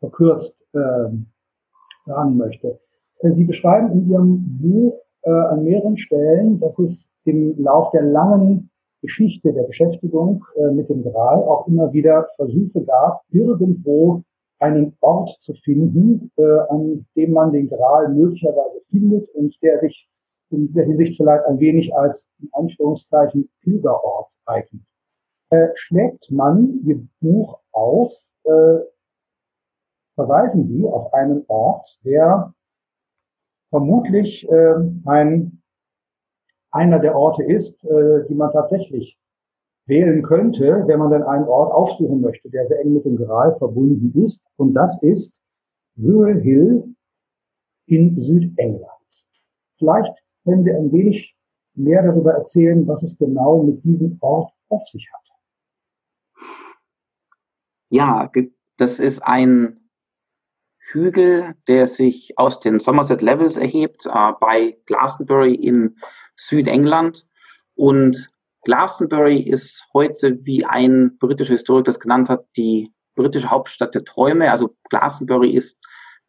verkürzt 0.00 0.60
äh, 0.74 1.10
sagen 2.06 2.36
möchte. 2.36 2.78
Äh, 3.20 3.32
Sie 3.32 3.44
beschreiben 3.44 3.92
in 3.92 4.10
Ihrem 4.10 4.58
Buch 4.60 5.00
äh, 5.22 5.30
an 5.30 5.64
mehreren 5.64 5.98
Stellen, 5.98 6.60
dass 6.60 6.78
es 6.78 7.06
im 7.24 7.60
Lauf 7.62 7.90
der 7.90 8.02
langen 8.02 8.70
Geschichte 9.02 9.52
der 9.52 9.62
Beschäftigung 9.64 10.44
äh, 10.56 10.70
mit 10.70 10.88
dem 10.88 11.02
Gral 11.02 11.42
auch 11.42 11.66
immer 11.68 11.92
wieder 11.92 12.26
Versuche 12.36 12.82
gab, 12.84 13.22
irgendwo 13.30 14.22
einen 14.58 14.96
Ort 15.00 15.36
zu 15.40 15.54
finden, 15.54 16.32
äh, 16.36 16.42
an 16.68 17.06
dem 17.14 17.32
man 17.32 17.52
den 17.52 17.68
Gral 17.68 18.12
möglicherweise 18.12 18.80
findet 18.90 19.28
und 19.34 19.54
der 19.62 19.78
sich 19.80 20.08
in 20.50 20.66
dieser 20.68 20.84
Hinsicht 20.84 21.16
vielleicht 21.16 21.44
ein 21.46 21.58
wenig 21.58 21.94
als 21.94 22.28
in 22.40 22.48
Anführungszeichen 22.52 23.50
Pilgerort 23.62 24.30
eignet. 24.46 24.82
Äh, 25.50 25.68
schlägt 25.74 26.30
man 26.30 26.80
Ihr 26.84 27.06
Buch 27.20 27.60
auf, 27.72 28.12
äh, 28.44 28.78
verweisen 30.14 30.66
Sie 30.66 30.84
auf 30.84 31.12
einen 31.14 31.44
Ort, 31.48 31.98
der 32.04 32.52
vermutlich 33.70 34.48
äh, 34.48 34.74
ein 35.04 35.62
einer 36.70 36.98
der 36.98 37.16
Orte 37.16 37.42
ist, 37.42 37.82
äh, 37.84 38.26
die 38.28 38.34
man 38.34 38.52
tatsächlich 38.52 39.18
wählen 39.86 40.22
könnte, 40.22 40.84
wenn 40.86 40.98
man 40.98 41.10
dann 41.10 41.22
einen 41.22 41.48
Ort 41.48 41.72
aufsuchen 41.72 42.20
möchte, 42.20 42.50
der 42.50 42.66
sehr 42.66 42.80
eng 42.80 42.94
mit 42.94 43.04
dem 43.04 43.16
Gral 43.16 43.56
verbunden 43.56 44.12
ist. 44.22 44.42
Und 44.56 44.74
das 44.74 45.00
ist 45.02 45.40
Rural 45.98 46.40
Hill 46.40 46.94
in 47.86 48.20
Südengland. 48.20 48.84
Vielleicht 49.78 50.12
können 50.44 50.64
Sie 50.64 50.72
ein 50.72 50.92
wenig 50.92 51.36
mehr 51.74 52.02
darüber 52.02 52.32
erzählen, 52.32 52.86
was 52.86 53.02
es 53.02 53.16
genau 53.16 53.62
mit 53.62 53.84
diesem 53.84 54.18
Ort 54.20 54.52
auf 54.68 54.86
sich 54.88 55.08
hat. 55.12 55.20
Ja, 57.90 58.30
das 58.76 59.00
ist 59.00 59.20
ein 59.20 59.88
Hügel, 60.90 61.54
der 61.66 61.86
sich 61.86 62.36
aus 62.36 62.60
den 62.60 62.80
Somerset 62.80 63.22
Levels 63.22 63.56
erhebt, 63.56 64.06
äh, 64.06 64.32
bei 64.40 64.78
Glastonbury 64.86 65.54
in 65.54 65.96
Südengland. 66.36 67.26
Und 67.74 68.28
Glastonbury 68.64 69.40
ist 69.40 69.86
heute, 69.94 70.44
wie 70.44 70.64
ein 70.64 71.16
britischer 71.18 71.54
Historiker 71.54 71.84
das 71.84 72.00
genannt 72.00 72.28
hat, 72.28 72.46
die 72.56 72.92
britische 73.14 73.50
Hauptstadt 73.50 73.94
der 73.94 74.04
Träume. 74.04 74.50
Also 74.50 74.76
Glastonbury 74.90 75.50
ist 75.50 75.82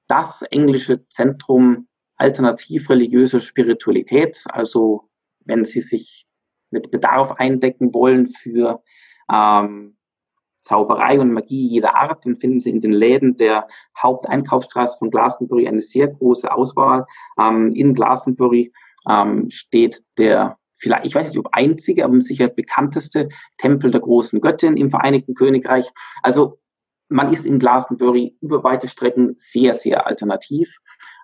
das 0.07 0.41
englische 0.43 1.07
Zentrum 1.09 1.88
alternativ 2.19 2.89
religiöser 2.89 3.39
Spiritualität. 3.39 4.43
Also 4.49 5.09
wenn 5.45 5.65
Sie 5.65 5.81
sich 5.81 6.27
mit 6.69 6.91
Bedarf 6.91 7.31
eindecken 7.33 7.93
wollen 7.93 8.27
für 8.27 8.83
ähm, 9.31 9.95
Zauberei 10.61 11.19
und 11.19 11.31
Magie 11.31 11.67
jeder 11.67 11.95
Art, 11.95 12.25
dann 12.25 12.37
finden 12.37 12.59
Sie 12.59 12.69
in 12.69 12.81
den 12.81 12.91
Läden 12.91 13.37
der 13.37 13.67
Haupteinkaufsstraße 13.97 14.97
von 14.99 15.09
Glastonbury 15.09 15.67
eine 15.67 15.81
sehr 15.81 16.07
große 16.07 16.51
Auswahl. 16.51 17.05
Ähm, 17.39 17.73
in 17.73 17.93
Glastonbury 17.93 18.71
ähm, 19.09 19.49
steht 19.49 20.03
der 20.17 20.57
vielleicht, 20.77 21.05
ich 21.05 21.15
weiß 21.15 21.29
nicht, 21.29 21.39
ob 21.39 21.49
einzige, 21.53 22.05
aber 22.05 22.21
sicher 22.21 22.47
bekannteste 22.49 23.29
Tempel 23.57 23.91
der 23.91 24.01
großen 24.01 24.41
Göttin 24.41 24.77
im 24.77 24.89
Vereinigten 24.89 25.35
Königreich. 25.35 25.89
Also 26.21 26.59
man 27.09 27.33
ist 27.33 27.45
in 27.45 27.59
Glastonbury 27.59 28.37
über 28.41 28.63
weite 28.63 28.87
Strecken 28.87 29.33
sehr, 29.37 29.73
sehr 29.73 30.05
alternativ, 30.05 30.77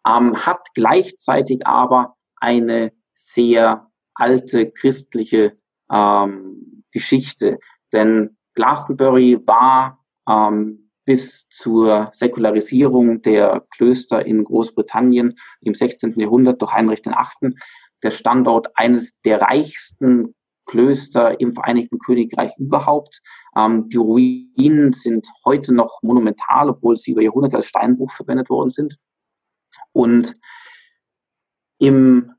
ähm, 0.07 0.45
hat 0.45 0.67
gleichzeitig 0.73 1.65
aber 1.65 2.15
eine 2.37 2.91
sehr 3.13 3.87
alte 4.13 4.71
christliche 4.71 5.57
ähm, 5.91 6.83
Geschichte. 6.91 7.59
Denn 7.91 8.37
Glastonbury 8.53 9.39
war 9.45 10.03
ähm, 10.29 10.89
bis 11.05 11.47
zur 11.49 12.09
Säkularisierung 12.13 13.21
der 13.21 13.65
Klöster 13.75 14.25
in 14.25 14.43
Großbritannien 14.43 15.37
im 15.61 15.73
16. 15.75 16.19
Jahrhundert 16.19 16.61
durch 16.61 16.73
Heinrich 16.73 17.05
VIII. 17.05 17.53
der 18.03 18.11
Standort 18.11 18.67
eines 18.75 19.19
der 19.21 19.41
reichsten 19.41 20.35
Klöster 20.65 21.39
im 21.39 21.53
Vereinigten 21.53 21.99
Königreich 21.99 22.51
überhaupt. 22.57 23.21
Ähm, 23.55 23.87
die 23.89 23.97
Ruinen 23.97 24.93
sind 24.93 25.27
heute 25.45 25.73
noch 25.73 25.99
monumental, 26.01 26.69
obwohl 26.69 26.97
sie 26.97 27.11
über 27.11 27.21
Jahrhunderte 27.21 27.57
als 27.57 27.67
Steinbruch 27.67 28.11
verwendet 28.11 28.49
worden 28.49 28.71
sind. 28.71 28.97
Und 29.91 30.33
im 31.77 32.31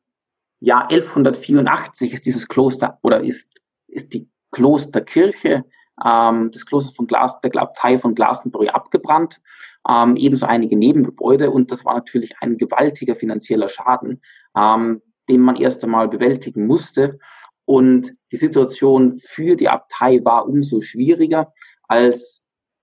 Jahr 0.61 0.91
1184 0.91 2.13
ist 2.13 2.27
dieses 2.27 2.49
Kloster 2.49 2.99
oder 3.03 3.23
ist, 3.23 3.63
ist 3.89 4.15
die 4.15 4.29
Klosterkirche 4.51 5.65
ähm, 6.05 6.51
des 6.51 6.67
Klosters 6.67 6.95
von 6.95 7.07
Glas, 7.07 7.41
der 7.41 7.55
Abtei 7.57 7.99
von 7.99 8.15
Glastonbury 8.15 8.69
abgebrannt, 8.69 9.41
ähm, 9.89 10.17
ebenso 10.17 10.47
einige 10.47 10.77
Nebengebäude 10.77 11.51
und 11.51 11.71
das 11.71 11.85
war 11.85 11.95
natürlich 11.95 12.35
ein 12.41 12.57
gewaltiger 12.57 13.15
finanzieller 13.15 13.69
Schaden, 13.69 14.23
ähm, 14.57 15.03
den 15.29 15.41
man 15.41 15.57
erst 15.57 15.85
einmal 15.85 16.09
bewältigen 16.09 16.67
musste. 16.67 17.19
Und 17.65 18.13
die 18.31 18.37
Situation 18.37 19.19
für 19.19 19.57
die 19.57 19.69
Abtei 19.69 20.25
war 20.25 20.47
umso 20.47 20.81
schwieriger, 20.81 21.53
als 21.89 22.43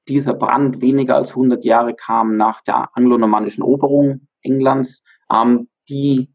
dieser 0.10 0.34
Brand 0.34 0.82
weniger 0.82 1.16
als 1.16 1.30
100 1.32 1.64
Jahre 1.64 1.96
kam 1.96 2.36
nach 2.36 2.62
der 2.62 2.90
anglo-normannischen 2.94 3.64
Eroberung 3.64 4.28
Englands, 4.44 5.04
ähm, 5.32 5.70
die 5.90 6.30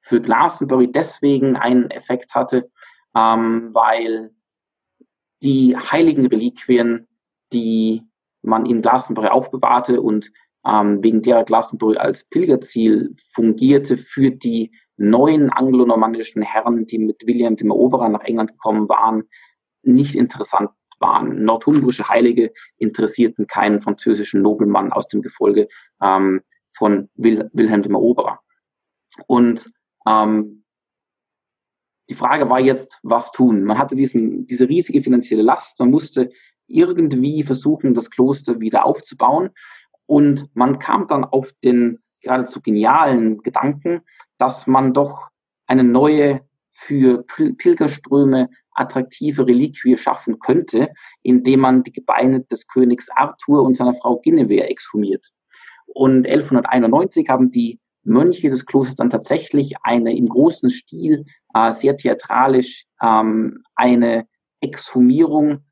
für 0.00 0.20
Glastonbury 0.20 0.90
deswegen 0.90 1.56
einen 1.56 1.90
Effekt 1.90 2.34
hatte, 2.34 2.70
ähm, 3.16 3.70
weil 3.72 4.30
die 5.42 5.76
heiligen 5.76 6.26
Reliquien, 6.26 7.08
die 7.52 8.02
man 8.42 8.66
in 8.66 8.82
Glastonbury 8.82 9.28
aufbewahrte 9.28 10.00
und 10.00 10.30
ähm, 10.66 11.02
wegen 11.02 11.22
derer 11.22 11.44
Glastonbury 11.44 11.96
als 11.96 12.24
Pilgerziel 12.24 13.16
fungierte 13.34 13.98
für 13.98 14.30
die 14.30 14.72
neuen 14.96 15.50
anglo-normannischen 15.50 16.42
Herren, 16.42 16.86
die 16.86 16.98
mit 16.98 17.26
William 17.26 17.56
dem 17.56 17.70
Eroberer 17.70 18.08
nach 18.08 18.22
England 18.22 18.52
gekommen 18.52 18.88
waren, 18.88 19.24
nicht 19.82 20.14
interessant 20.14 20.70
waren. 20.98 21.44
Northumbrische 21.44 22.08
Heilige 22.08 22.52
interessierten 22.78 23.46
keinen 23.46 23.80
französischen 23.80 24.42
Nobelmann 24.42 24.92
aus 24.92 25.08
dem 25.08 25.22
Gefolge 25.22 25.68
ähm, 26.02 26.42
von 26.76 27.08
Wil 27.14 27.50
Wilhelm 27.52 27.82
dem 27.82 27.94
Eroberer. 27.94 28.40
Und 29.26 29.70
ähm, 30.06 30.64
die 32.08 32.14
Frage 32.14 32.48
war 32.48 32.60
jetzt, 32.60 33.00
was 33.02 33.32
tun? 33.32 33.64
Man 33.64 33.78
hatte 33.78 33.96
diesen, 33.96 34.46
diese 34.46 34.68
riesige 34.68 35.02
finanzielle 35.02 35.42
Last, 35.42 35.78
man 35.80 35.90
musste 35.90 36.30
irgendwie 36.68 37.42
versuchen, 37.42 37.94
das 37.94 38.10
Kloster 38.10 38.60
wieder 38.60 38.86
aufzubauen. 38.86 39.50
Und 40.06 40.48
man 40.54 40.78
kam 40.78 41.08
dann 41.08 41.24
auf 41.24 41.52
den 41.64 41.98
geradezu 42.22 42.60
genialen 42.60 43.38
Gedanken, 43.38 44.02
dass 44.38 44.66
man 44.66 44.92
doch 44.92 45.28
eine 45.66 45.84
neue, 45.84 46.42
für 46.78 47.24
Pilgerströme 47.24 48.50
attraktive 48.72 49.46
Reliquie 49.46 49.96
schaffen 49.96 50.38
könnte, 50.38 50.92
indem 51.22 51.60
man 51.60 51.82
die 51.82 51.92
Gebeine 51.92 52.42
des 52.42 52.68
Königs 52.68 53.08
Arthur 53.08 53.62
und 53.62 53.76
seiner 53.76 53.94
Frau 53.94 54.20
Guinevere 54.20 54.68
exhumiert. 54.68 55.32
Und 55.96 56.26
1191 56.26 57.30
haben 57.30 57.50
die 57.50 57.80
Mönche 58.04 58.50
des 58.50 58.66
Klosters 58.66 58.96
dann 58.96 59.08
tatsächlich 59.08 59.76
eine 59.82 60.14
im 60.14 60.28
großen 60.28 60.68
Stil, 60.68 61.24
äh, 61.54 61.72
sehr 61.72 61.96
theatralisch, 61.96 62.84
ähm, 63.02 63.62
eine 63.74 64.26
Exhumierung 64.60 65.64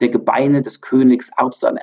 der 0.00 0.08
Gebeine 0.08 0.62
des 0.62 0.80
Königs 0.80 1.30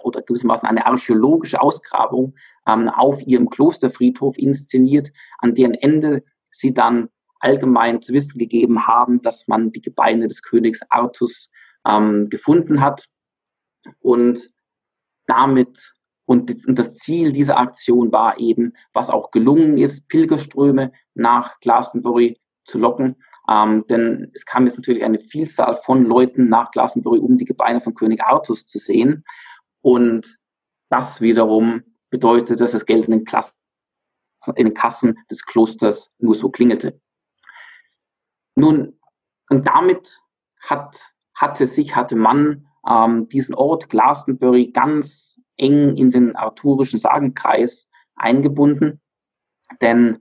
oder 0.02 0.24
gewissermaßen 0.24 0.68
eine 0.68 0.88
archäologische 0.88 1.62
Ausgrabung 1.62 2.34
ähm, 2.68 2.90
auf 2.90 3.22
ihrem 3.22 3.52
Klosterfriedhof 3.52 4.40
inszeniert, 4.40 5.12
an 5.38 5.54
deren 5.54 5.76
Ende 5.76 6.24
sie 6.50 6.74
dann 6.74 7.10
allgemein 7.40 8.02
zu 8.02 8.14
wissen 8.14 8.40
gegeben 8.40 8.88
haben, 8.88 9.22
dass 9.22 9.48
man 9.48 9.72
die 9.72 9.82
Gebeine 9.82 10.28
des 10.28 10.42
Königs 10.42 10.82
Artus 10.90 11.52
ähm, 11.86 12.30
gefunden 12.30 12.82
hat. 12.82 13.06
Und 14.00 14.50
damit 15.28 15.94
und 16.30 16.56
das 16.78 16.96
Ziel 16.98 17.32
dieser 17.32 17.58
Aktion 17.58 18.12
war 18.12 18.40
eben, 18.40 18.74
was 18.94 19.10
auch 19.10 19.32
gelungen 19.32 19.80
ist, 19.80 20.08
Pilgerströme 20.10 20.92
nach 21.16 21.60
Glastonbury 21.60 22.40
zu 22.66 22.78
locken. 22.78 23.16
Ähm, 23.50 23.84
denn 23.90 24.30
es 24.36 24.46
kam 24.46 24.66
jetzt 24.66 24.78
natürlich 24.78 25.04
eine 25.04 25.18
Vielzahl 25.18 25.82
von 25.84 26.06
Leuten 26.06 26.48
nach 26.48 26.70
Glastonbury, 26.70 27.18
um 27.18 27.40
die 27.40 27.46
Gebeine 27.46 27.82
von 27.82 27.96
König 27.96 28.22
Artus 28.22 28.68
zu 28.68 28.78
sehen. 28.78 29.24
Und 29.82 30.38
das 30.90 31.20
wiederum 31.20 31.82
bedeutet, 32.12 32.62
dass 32.62 32.74
das 32.74 32.86
Geld 32.86 33.06
in 33.06 33.12
den, 33.12 33.26
Klassen, 33.26 33.56
in 34.56 34.66
den 34.66 34.76
Kassen 34.76 35.18
des 35.32 35.44
Klosters 35.44 36.12
nur 36.20 36.36
so 36.36 36.52
klingelte. 36.52 37.02
Nun, 38.54 39.00
und 39.50 39.66
damit 39.66 40.22
hat, 40.62 41.12
hatte 41.34 41.66
sich, 41.66 41.96
hatte 41.96 42.16
man 42.16 42.68
ähm, 42.88 43.28
diesen 43.30 43.56
Ort 43.56 43.90
Glastonbury 43.90 44.72
ganz 44.72 45.39
eng 45.60 45.96
in 45.98 46.12
den 46.12 46.36
arthurischen 46.36 47.00
Sagenkreis 47.00 47.90
eingebunden. 48.16 49.02
Denn 49.82 50.20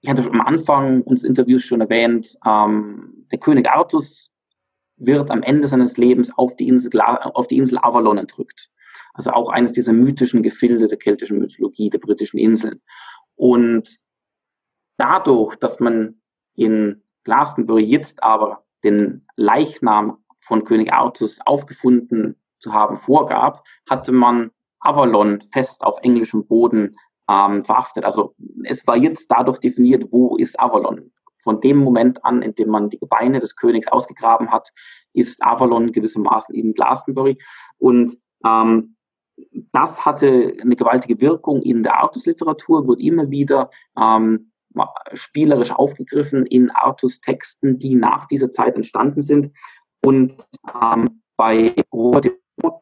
ich 0.00 0.08
hatte 0.08 0.24
am 0.24 0.40
Anfang 0.40 1.02
unseres 1.02 1.28
Interviews 1.28 1.62
schon 1.62 1.80
erwähnt, 1.80 2.38
ähm, 2.46 3.26
der 3.30 3.38
König 3.38 3.68
Artus 3.68 4.32
wird 4.96 5.30
am 5.30 5.42
Ende 5.42 5.66
seines 5.66 5.96
Lebens 5.96 6.30
auf 6.36 6.56
die 6.56 6.68
Insel, 6.68 7.00
auf 7.00 7.46
die 7.48 7.58
Insel 7.58 7.78
Avalon 7.78 8.18
entrückt. 8.18 8.70
Also 9.12 9.32
auch 9.32 9.50
eines 9.50 9.72
dieser 9.72 9.92
mythischen 9.92 10.42
Gefilde 10.42 10.88
der 10.88 10.98
keltischen 10.98 11.38
Mythologie 11.38 11.90
der 11.90 11.98
britischen 11.98 12.38
Inseln. 12.38 12.80
Und 13.34 13.98
dadurch, 14.96 15.56
dass 15.56 15.80
man 15.80 16.20
in 16.54 17.02
Glastonbury 17.24 17.84
jetzt 17.84 18.22
aber 18.22 18.64
den 18.84 19.26
Leichnam 19.36 20.18
von 20.40 20.64
König 20.64 20.92
Artus 20.92 21.40
aufgefunden 21.44 22.39
zu 22.60 22.72
haben 22.72 22.98
vorgab, 22.98 23.64
hatte 23.88 24.12
man 24.12 24.50
Avalon 24.80 25.42
fest 25.52 25.82
auf 25.84 25.98
englischem 26.02 26.46
Boden 26.46 26.96
ähm, 27.28 27.64
verhaftet. 27.64 28.04
Also 28.04 28.34
es 28.64 28.86
war 28.86 28.96
jetzt 28.96 29.30
dadurch 29.30 29.58
definiert, 29.58 30.04
wo 30.10 30.36
ist 30.36 30.58
Avalon. 30.58 31.12
Von 31.42 31.60
dem 31.60 31.78
Moment 31.78 32.24
an, 32.24 32.42
in 32.42 32.54
dem 32.54 32.68
man 32.68 32.90
die 32.90 32.98
Gebeine 32.98 33.40
des 33.40 33.56
Königs 33.56 33.88
ausgegraben 33.88 34.50
hat, 34.50 34.72
ist 35.12 35.42
Avalon 35.42 35.92
gewissermaßen 35.92 36.54
in 36.54 36.74
Glastonbury. 36.74 37.38
Und 37.78 38.16
ähm, 38.44 38.96
das 39.72 40.04
hatte 40.04 40.52
eine 40.60 40.76
gewaltige 40.76 41.20
Wirkung 41.20 41.62
in 41.62 41.82
der 41.82 41.98
Artus-Literatur, 42.00 42.86
wurde 42.86 43.02
immer 43.02 43.30
wieder 43.30 43.70
ähm, 43.98 44.52
spielerisch 45.14 45.72
aufgegriffen 45.72 46.46
in 46.46 46.70
Artus-Texten, 46.70 47.78
die 47.78 47.94
nach 47.94 48.26
dieser 48.26 48.50
Zeit 48.50 48.76
entstanden 48.76 49.22
sind. 49.22 49.52
Und 50.04 50.36
ähm, 50.82 51.22
bei 51.36 51.74
Robert 51.92 52.26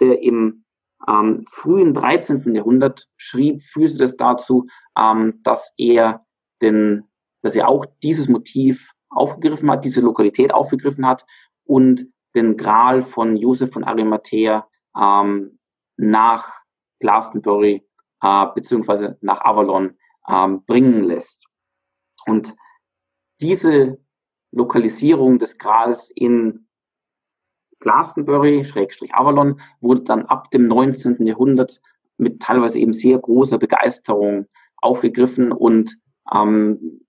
der 0.01 0.23
im 0.23 0.65
ähm, 1.09 1.45
frühen 1.51 1.95
13. 1.95 2.55
Jahrhundert 2.55 3.09
schrieb, 3.17 3.63
führte 3.63 3.99
das 3.99 4.17
dazu, 4.17 4.67
ähm, 4.97 5.41
dass 5.43 5.73
er 5.77 6.25
den, 6.61 7.05
dass 7.43 7.55
er 7.55 7.69
auch 7.69 7.87
dieses 8.03 8.29
Motiv 8.29 8.93
aufgegriffen 9.11 9.71
hat, 9.71 9.85
diese 9.85 10.01
Lokalität 10.01 10.53
aufgegriffen 10.53 11.07
hat 11.07 11.25
und 11.65 12.07
den 12.35 12.57
Gral 12.57 13.03
von 13.03 13.37
Josef 13.37 13.73
von 13.73 13.85
Arimathea 13.85 14.69
ähm, 14.97 15.59
nach 15.97 16.53
Glastonbury 17.01 17.87
äh, 18.23 18.47
beziehungsweise 18.55 19.19
nach 19.21 19.41
Avalon 19.41 19.97
ähm, 20.29 20.65
bringen 20.65 21.05
lässt. 21.05 21.47
Und 22.27 22.55
diese 23.41 23.99
Lokalisierung 24.51 25.39
des 25.39 25.59
Grals 25.59 26.11
in 26.11 26.68
Glastonbury, 27.81 28.65
Schrägstrich 28.65 29.15
Avalon, 29.15 29.61
wurde 29.81 30.03
dann 30.03 30.27
ab 30.27 30.51
dem 30.51 30.67
19. 30.67 31.27
Jahrhundert 31.27 31.81
mit 32.17 32.41
teilweise 32.41 32.79
eben 32.79 32.93
sehr 32.93 33.19
großer 33.19 33.59
Begeisterung 33.59 34.47
aufgegriffen 34.77 35.53
und 35.53 35.97
ähm, 36.33 37.01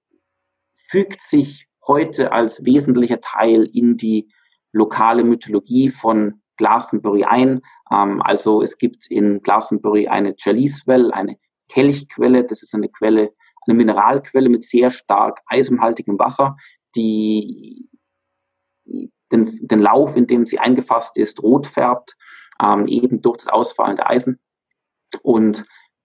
fügt 0.76 1.22
sich 1.22 1.68
heute 1.88 2.32
als 2.32 2.64
wesentlicher 2.66 3.20
Teil 3.22 3.66
in 3.74 3.98
die 3.98 4.30
lokale 4.72 5.24
Mythologie 5.24 5.90
von 5.90 6.42
Glastonbury 6.58 7.24
ein. 7.24 7.62
Ähm, 7.92 8.22
also 8.22 8.62
es 8.62 8.78
gibt 8.78 9.08
in 9.08 9.42
Glastonbury 9.42 10.08
eine 10.08 10.36
Chalice 10.36 10.86
Well, 10.86 11.12
eine 11.12 11.38
Kelchquelle. 11.70 12.44
Das 12.46 12.62
ist 12.62 12.76
eine 12.76 12.90
Quelle, 12.90 13.32
eine 13.66 13.76
Mineralquelle 13.76 14.50
mit 14.50 14.64
sehr 14.64 14.92
stark 14.92 15.42
eisenhaltigem 15.48 16.20
Wasser, 16.20 16.58
die 16.96 17.90
den, 19.32 19.68
den 19.68 19.80
Lauf, 19.80 20.16
in 20.16 20.28
dem 20.28 20.46
sie 20.46 20.60
eingefasst 20.60 21.18
ist, 21.18 21.42
rot 21.42 21.68
färbt, 21.68 22.16
ähm, 22.62 22.88
eben 22.88 23.22
durch 23.22 23.38
das 23.38 23.48
ausfallende 23.48 24.08
Eisen. 24.08 24.40
Und 25.22 25.64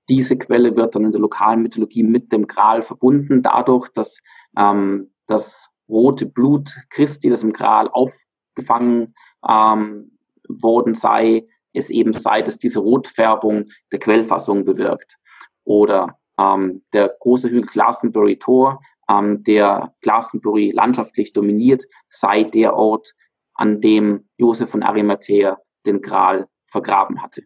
diese 0.09 0.37
Quelle 0.37 0.77
wird 0.77 0.95
dann 0.95 1.05
in 1.05 1.13
der 1.13 1.21
lokalen 1.21 1.63
Mythologie 1.63 2.03
mit 2.03 2.33
dem 2.33 2.47
Gral 2.47 2.83
verbunden, 2.83 3.43
dadurch, 3.43 3.89
dass 3.89 4.19
ähm, 4.57 5.13
das 5.27 5.71
rote 5.89 6.27
Blut 6.27 6.75
Christi, 6.91 7.31
das 7.31 7.43
im 7.43 7.53
Gral 7.53 7.89
aufgefangen 7.89 9.15
ähm, 9.49 10.19
worden 10.49 10.95
sei, 10.95 11.47
es 11.73 11.91
eben 11.91 12.13
sei, 12.13 12.43
dass 12.43 12.59
diese 12.59 12.79
Rotfärbung 12.79 13.67
der 13.93 13.99
Quellfassung 13.99 14.65
bewirkt. 14.65 15.17
Oder 15.65 16.19
ähm, 16.39 16.83
der 16.93 17.15
große 17.21 17.49
Hügel 17.49 17.67
Glastonbury 17.67 18.39
Tor, 18.39 18.81
ähm, 19.09 19.45
der 19.45 19.95
Glastonbury 20.01 20.73
landschaftlich 20.73 21.33
dominiert, 21.33 21.85
sei 22.09 22.45
der 22.45 22.77
Ort, 22.77 23.14
an 23.55 23.81
dem 23.81 24.29
Josef 24.37 24.71
von 24.71 24.83
Arimathea 24.83 25.59
den 25.87 26.03
Gral 26.03 26.49
vergraben 26.67 27.23
hatte. 27.23 27.43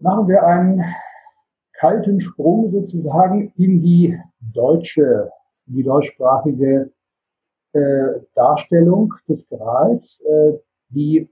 machen 0.00 0.28
wir 0.28 0.44
einen 0.44 0.84
kalten 1.74 2.20
Sprung 2.20 2.70
sozusagen 2.70 3.52
in 3.56 3.80
die 3.82 4.18
deutsche, 4.40 5.30
in 5.66 5.74
die 5.76 5.82
deutschsprachige 5.82 6.90
äh, 7.72 8.20
Darstellung 8.34 9.14
des 9.28 9.46
Grals, 9.48 10.20
äh, 10.20 10.58
die 10.88 11.28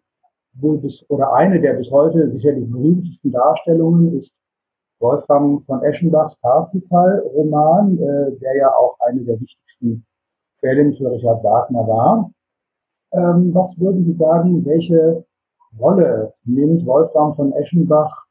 wohl 0.54 0.78
bis, 0.78 1.04
oder 1.08 1.32
eine 1.32 1.60
der 1.60 1.74
bis 1.74 1.90
heute 1.90 2.30
sicherlich 2.30 2.70
berühmtesten 2.70 3.32
Darstellungen 3.32 4.18
ist 4.18 4.34
Wolfram 4.98 5.62
von 5.66 5.82
Eschenbachs 5.82 6.36
Parsifal-Roman, 6.36 7.98
äh, 7.98 8.38
der 8.38 8.56
ja 8.56 8.74
auch 8.74 8.96
eine 9.00 9.22
der 9.24 9.40
wichtigsten 9.40 10.06
Quellen 10.60 10.94
für 10.96 11.10
Richard 11.10 11.44
Wagner 11.44 11.86
war. 11.86 12.30
Ähm, 13.12 13.54
was 13.54 13.78
würden 13.78 14.04
Sie 14.04 14.14
sagen, 14.14 14.64
welche 14.64 15.24
Rolle 15.78 16.32
nimmt 16.44 16.86
Wolfram 16.86 17.34
von 17.36 17.52
Eschenbach 17.52 18.24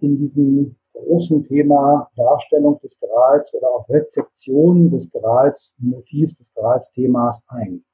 in 0.00 0.18
diesem 0.18 0.76
großen 0.92 1.44
Thema 1.48 2.08
Darstellung 2.16 2.78
des 2.80 2.98
Grals 3.00 3.52
oder 3.54 3.68
auch 3.68 3.88
Rezeption 3.88 4.90
des 4.90 5.10
Grals, 5.10 5.74
Motivs 5.78 6.36
des 6.36 6.52
Grals-Themas 6.54 7.40
ein? 7.48 7.84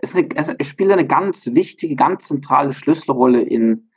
Es, 0.00 0.14
eine, 0.14 0.28
es, 0.58 0.66
spielt 0.66 0.90
eine 0.92 1.06
ganz 1.06 1.46
wichtige, 1.46 1.94
ganz 1.94 2.26
zentrale 2.26 2.72
Schlüsselrolle 2.72 3.42
in 3.42 3.90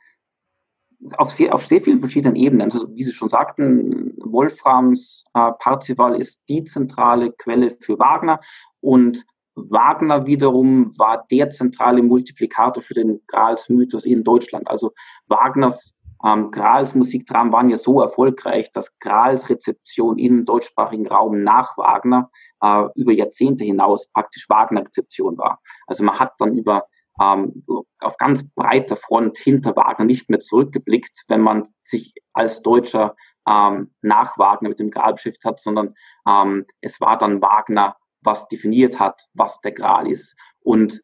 auf 1.16 1.32
sehr, 1.32 1.54
auf 1.54 1.66
sehr 1.66 1.80
vielen 1.80 2.00
verschiedenen 2.00 2.36
Ebenen. 2.36 2.62
Also, 2.62 2.88
wie 2.94 3.04
Sie 3.04 3.12
schon 3.12 3.28
sagten, 3.28 4.14
Wolframs 4.18 5.24
äh, 5.34 5.52
Parzival 5.58 6.16
ist 6.20 6.42
die 6.48 6.64
zentrale 6.64 7.32
Quelle 7.32 7.76
für 7.80 7.98
Wagner 7.98 8.40
und 8.80 9.24
Wagner 9.54 10.26
wiederum 10.26 10.96
war 10.98 11.26
der 11.30 11.50
zentrale 11.50 12.00
Multiplikator 12.02 12.80
für 12.80 12.94
den 12.94 13.20
Grals-Mythos 13.26 14.04
in 14.04 14.22
Deutschland. 14.22 14.70
Also 14.70 14.92
Wagners 15.26 15.96
ähm, 16.24 16.50
Grals 16.50 16.94
Musikdramen 16.94 17.52
waren 17.52 17.70
ja 17.70 17.76
so 17.76 18.00
erfolgreich, 18.00 18.72
dass 18.72 18.98
Grals 18.98 19.48
Rezeption 19.48 20.18
im 20.18 20.44
deutschsprachigen 20.44 21.06
Raum 21.06 21.42
nach 21.42 21.76
Wagner 21.76 22.30
äh, 22.60 22.84
über 22.94 23.12
Jahrzehnte 23.12 23.64
hinaus 23.64 24.08
praktisch 24.12 24.48
Wagner-Rezeption 24.48 25.38
war. 25.38 25.60
Also 25.86 26.04
man 26.04 26.18
hat 26.18 26.32
dann 26.38 26.56
über 26.56 26.86
ähm, 27.20 27.64
auf 28.00 28.16
ganz 28.16 28.48
breiter 28.54 28.96
Front 28.96 29.38
hinter 29.38 29.74
Wagner 29.76 30.04
nicht 30.04 30.30
mehr 30.30 30.40
zurückgeblickt, 30.40 31.24
wenn 31.28 31.40
man 31.40 31.64
sich 31.82 32.14
als 32.32 32.62
Deutscher 32.62 33.16
ähm, 33.48 33.92
nach 34.02 34.38
Wagner 34.38 34.68
mit 34.68 34.80
dem 34.80 34.90
Gral 34.90 35.14
beschäftigt 35.14 35.44
hat, 35.44 35.60
sondern 35.60 35.94
ähm, 36.26 36.66
es 36.80 37.00
war 37.00 37.18
dann 37.18 37.42
Wagner 37.42 37.96
was 38.20 38.48
definiert 38.48 38.98
hat, 38.98 39.28
was 39.34 39.60
der 39.60 39.72
Gral 39.72 40.10
ist. 40.10 40.36
Und 40.60 41.02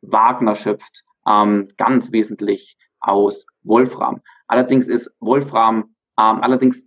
Wagner 0.00 0.54
schöpft 0.54 1.04
ähm, 1.26 1.68
ganz 1.76 2.12
wesentlich 2.12 2.76
aus 3.00 3.46
Wolfram. 3.62 4.20
Allerdings 4.46 4.88
ist 4.88 5.10
Wolfram, 5.20 5.94
ähm, 6.18 6.40
allerdings 6.40 6.86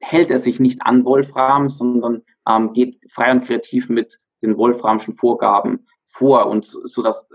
hält 0.00 0.30
er 0.30 0.38
sich 0.38 0.60
nicht 0.60 0.82
an 0.82 1.04
Wolfram, 1.04 1.68
sondern 1.68 2.22
ähm, 2.48 2.72
geht 2.72 3.00
frei 3.10 3.32
und 3.32 3.44
kreativ 3.44 3.88
mit 3.88 4.18
den 4.42 4.56
Wolframschen 4.56 5.16
Vorgaben 5.16 5.86
vor 6.08 6.46
und 6.46 6.64
so, 6.64 7.02
dass 7.02 7.28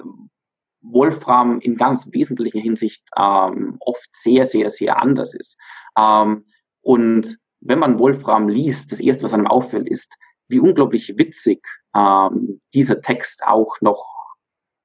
Wolfram 0.83 1.59
in 1.59 1.77
ganz 1.77 2.07
wesentlicher 2.11 2.59
Hinsicht 2.59 3.07
ähm, 3.17 3.77
oft 3.79 4.07
sehr, 4.11 4.45
sehr, 4.45 4.69
sehr 4.69 5.01
anders 5.01 5.33
ist. 5.33 5.57
Ähm, 5.97 6.45
und 6.81 7.37
wenn 7.61 7.79
man 7.79 7.99
Wolfram 7.99 8.49
liest, 8.49 8.91
das 8.91 8.99
erste, 8.99 9.23
was 9.23 9.33
einem 9.33 9.47
auffällt, 9.47 9.89
ist, 9.89 10.15
wie 10.49 10.59
unglaublich 10.59 11.17
witzig 11.17 11.65
ähm, 11.95 12.61
dieser 12.73 13.01
Text 13.01 13.43
auch 13.45 13.79
noch, 13.81 14.05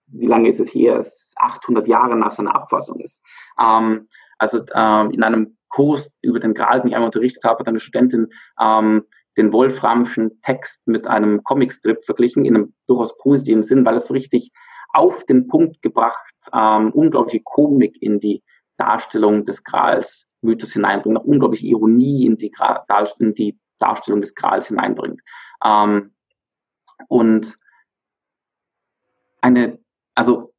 wie 0.07 0.27
lange 0.27 0.49
ist 0.49 0.61
es 0.61 0.71
hier, 0.71 1.05
800 1.37 1.89
Jahre 1.89 2.17
nach 2.17 2.33
seiner 2.33 2.55
Abfassung 2.55 3.01
ist. 3.01 3.21
Ähm, 3.61 4.09
also 4.39 4.61
ähm, 4.75 5.11
in 5.11 5.23
einem 5.23 5.59
Kurs 5.69 6.11
über 6.23 6.39
den 6.39 6.55
Gral, 6.55 6.81
den 6.81 6.89
ich 6.89 6.95
einmal 6.95 7.09
unterrichtet 7.09 7.45
habe, 7.45 7.59
hat 7.59 7.69
eine 7.69 7.81
Studentin 7.81 8.29
ähm, 8.61 9.03
den 9.37 9.53
Wolframschen 9.53 10.41
Text 10.43 10.87
mit 10.87 11.07
einem 11.07 11.45
Comicstrip 11.45 12.05
verglichen, 12.05 12.45
in 12.45 12.57
einem 12.57 12.75
durchaus 12.87 13.17
positiven 13.19 13.63
Sinn, 13.63 13.85
weil 13.85 13.97
es 13.97 14.07
so 14.07 14.15
richtig 14.15 14.53
auf 14.93 15.25
den 15.25 15.47
Punkt 15.47 15.83
gebracht, 15.83 16.35
ähm, 16.53 16.91
unglaubliche 16.93 17.43
Komik 17.45 18.01
in 18.01 18.21
die 18.21 18.43
Darstellung 18.77 19.45
des 19.45 19.65
Grals 19.65 20.27
Mythos 20.41 20.73
hineinbringt, 20.73 21.15
noch 21.15 21.25
unglaubliche 21.25 21.67
Ironie 21.67 22.27
in 22.27 22.37
die, 22.37 22.53
in 23.19 23.35
die 23.35 23.59
Darstellung 23.79 24.21
des 24.21 24.35
Grals 24.35 24.69
hineinbringt. 24.69 25.21
Ähm, 25.65 26.15
und 27.09 27.59
eine, 29.41 29.79
also 30.15 30.53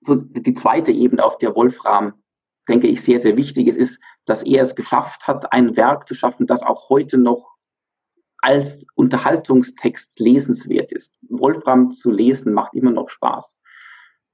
so 0.00 0.14
die 0.14 0.54
zweite 0.54 0.92
Ebene, 0.92 1.24
auf 1.24 1.38
der 1.38 1.54
Wolfram, 1.54 2.14
denke 2.68 2.86
ich, 2.86 3.02
sehr, 3.02 3.18
sehr 3.18 3.36
wichtig 3.36 3.66
ist, 3.68 3.76
ist, 3.76 4.00
dass 4.26 4.42
er 4.42 4.62
es 4.62 4.74
geschafft 4.74 5.26
hat, 5.26 5.52
ein 5.52 5.76
Werk 5.76 6.06
zu 6.06 6.14
schaffen, 6.14 6.46
das 6.46 6.62
auch 6.62 6.88
heute 6.88 7.18
noch 7.18 7.56
als 8.40 8.86
Unterhaltungstext 8.94 10.18
lesenswert 10.18 10.92
ist. 10.92 11.18
Wolfram 11.28 11.90
zu 11.90 12.10
lesen 12.10 12.52
macht 12.52 12.74
immer 12.74 12.92
noch 12.92 13.08
Spaß. 13.08 13.60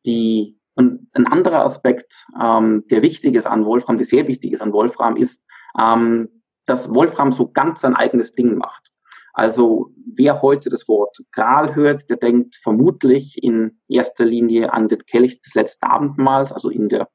Die, 0.07 0.59
und 0.75 1.09
ein 1.13 1.27
anderer 1.27 1.65
Aspekt, 1.65 2.25
ähm, 2.41 2.85
der 2.91 3.03
wichtig 3.03 3.35
ist 3.35 3.47
an 3.47 3.65
Wolfram, 3.65 3.97
der 3.97 4.07
sehr 4.07 4.27
wichtig 4.27 4.53
ist 4.53 4.61
an 4.61 4.73
Wolfram, 4.73 5.17
ist, 5.17 5.45
ähm, 5.79 6.29
dass 6.67 6.95
Wolfram 6.95 7.33
so 7.33 7.51
ganz 7.51 7.83
sein 7.83 7.95
eigenes 7.95 8.33
Ding 8.33 8.57
macht. 8.57 8.91
Also 9.35 9.91
wer 10.15 10.43
heute 10.43 10.71
das 10.71 10.87
Wort 10.87 11.19
Gral 11.33 11.75
hört, 11.75 12.09
der 12.09 12.17
denkt 12.17 12.57
vermutlich 12.63 13.43
in 13.43 13.81
erster 13.89 14.25
Linie 14.25 14.73
an 14.73 14.87
den 14.89 15.05
Kelch 15.07 15.41
des 15.41 15.55
letzten 15.55 15.87
Abendmahls, 15.87 16.53
also 16.53 16.71
in 16.71 16.89
der 16.89 17.09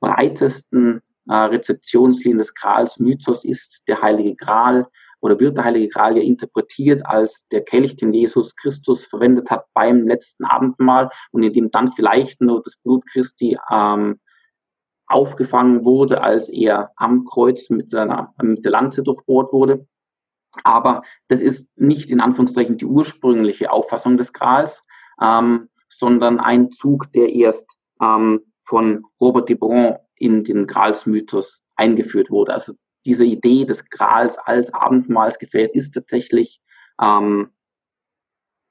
breitesten 0.00 1.00
äh, 1.28 1.34
Rezeptionslinie 1.34 2.38
des 2.38 2.54
Grals 2.54 2.98
Mythos 2.98 3.44
ist 3.44 3.84
der 3.86 4.02
Heilige 4.02 4.34
Gral 4.34 4.88
oder 5.20 5.38
wird 5.38 5.56
der 5.56 5.64
Heilige 5.64 5.88
Gral 5.88 6.16
ja 6.16 6.22
interpretiert 6.22 7.04
als 7.04 7.46
der 7.48 7.62
Kelch, 7.62 7.96
den 7.96 8.12
Jesus 8.12 8.56
Christus 8.56 9.04
verwendet 9.04 9.50
hat 9.50 9.66
beim 9.74 10.06
letzten 10.06 10.44
Abendmahl 10.44 11.10
und 11.30 11.42
in 11.42 11.52
dem 11.52 11.70
dann 11.70 11.92
vielleicht 11.92 12.40
nur 12.40 12.62
das 12.62 12.76
Blut 12.76 13.04
Christi 13.06 13.58
ähm, 13.70 14.18
aufgefangen 15.06 15.84
wurde, 15.84 16.22
als 16.22 16.48
er 16.48 16.92
am 16.96 17.24
Kreuz 17.24 17.68
mit, 17.68 17.90
seiner, 17.90 18.32
mit 18.40 18.64
der 18.64 18.72
Lanze 18.72 19.02
durchbohrt 19.02 19.52
wurde. 19.52 19.86
Aber 20.64 21.02
das 21.28 21.40
ist 21.40 21.68
nicht 21.76 22.10
in 22.10 22.20
Anführungszeichen 22.20 22.76
die 22.76 22.86
ursprüngliche 22.86 23.72
Auffassung 23.72 24.16
des 24.16 24.32
Grals, 24.32 24.84
ähm, 25.20 25.68
sondern 25.88 26.40
ein 26.40 26.70
Zug, 26.70 27.12
der 27.12 27.28
erst 27.28 27.76
ähm, 28.00 28.40
von 28.64 29.04
Robert 29.20 29.48
de 29.48 29.56
Bron 29.56 29.96
in 30.16 30.44
den 30.44 30.66
Gralsmythos 30.66 31.60
eingeführt 31.76 32.30
wurde. 32.30 32.52
Also 32.52 32.72
diese 33.04 33.24
Idee 33.24 33.64
des 33.64 33.88
Grals 33.88 34.38
als 34.38 34.72
Abendmahlsgefäß 34.72 35.72
ist 35.72 35.92
tatsächlich 35.92 36.60
ähm, 37.00 37.50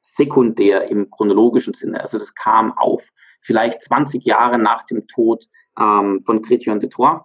sekundär 0.02 0.90
im 0.90 1.10
chronologischen 1.10 1.74
Sinne. 1.74 2.02
Also 2.02 2.18
das 2.18 2.34
kam 2.36 2.78
auf 2.78 3.08
vielleicht 3.42 3.82
20 3.82 4.24
Jahre 4.26 4.58
nach 4.58 4.86
dem 4.86 5.08
Tod 5.08 5.48
ähm, 5.80 6.24
von 6.26 6.42
Chrétien 6.44 6.80
de 6.80 6.90
Troyes 6.90 7.22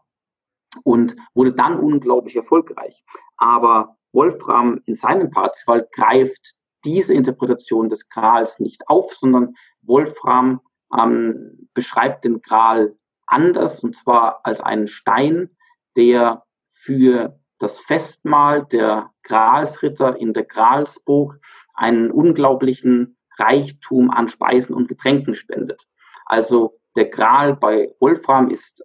und 0.82 1.16
wurde 1.34 1.52
dann 1.52 1.78
unglaublich 1.78 2.36
erfolgreich. 2.36 3.04
Aber 3.36 3.96
Wolfram 4.12 4.80
in 4.86 4.96
seinem 4.96 5.30
Parzival 5.30 5.88
greift 5.92 6.54
diese 6.84 7.14
Interpretation 7.14 7.88
des 7.88 8.08
Grals 8.08 8.60
nicht 8.60 8.88
auf, 8.88 9.14
sondern 9.14 9.54
Wolfram 9.82 10.60
ähm, 10.96 11.68
beschreibt 11.74 12.24
den 12.24 12.40
Gral 12.40 12.96
anders, 13.26 13.80
und 13.80 13.96
zwar 13.96 14.40
als 14.44 14.60
einen 14.60 14.86
Stein, 14.86 15.50
der 15.96 16.44
für 16.84 17.40
das 17.58 17.80
Festmahl 17.80 18.66
der 18.66 19.10
Gralsritter 19.22 20.16
in 20.16 20.34
der 20.34 20.44
Gralsburg 20.44 21.40
einen 21.72 22.10
unglaublichen 22.10 23.16
Reichtum 23.38 24.10
an 24.10 24.28
Speisen 24.28 24.74
und 24.74 24.86
Getränken 24.88 25.34
spendet. 25.34 25.86
Also 26.26 26.78
der 26.94 27.06
Gral 27.06 27.56
bei 27.56 27.94
Wolfram 28.00 28.50
ist 28.50 28.84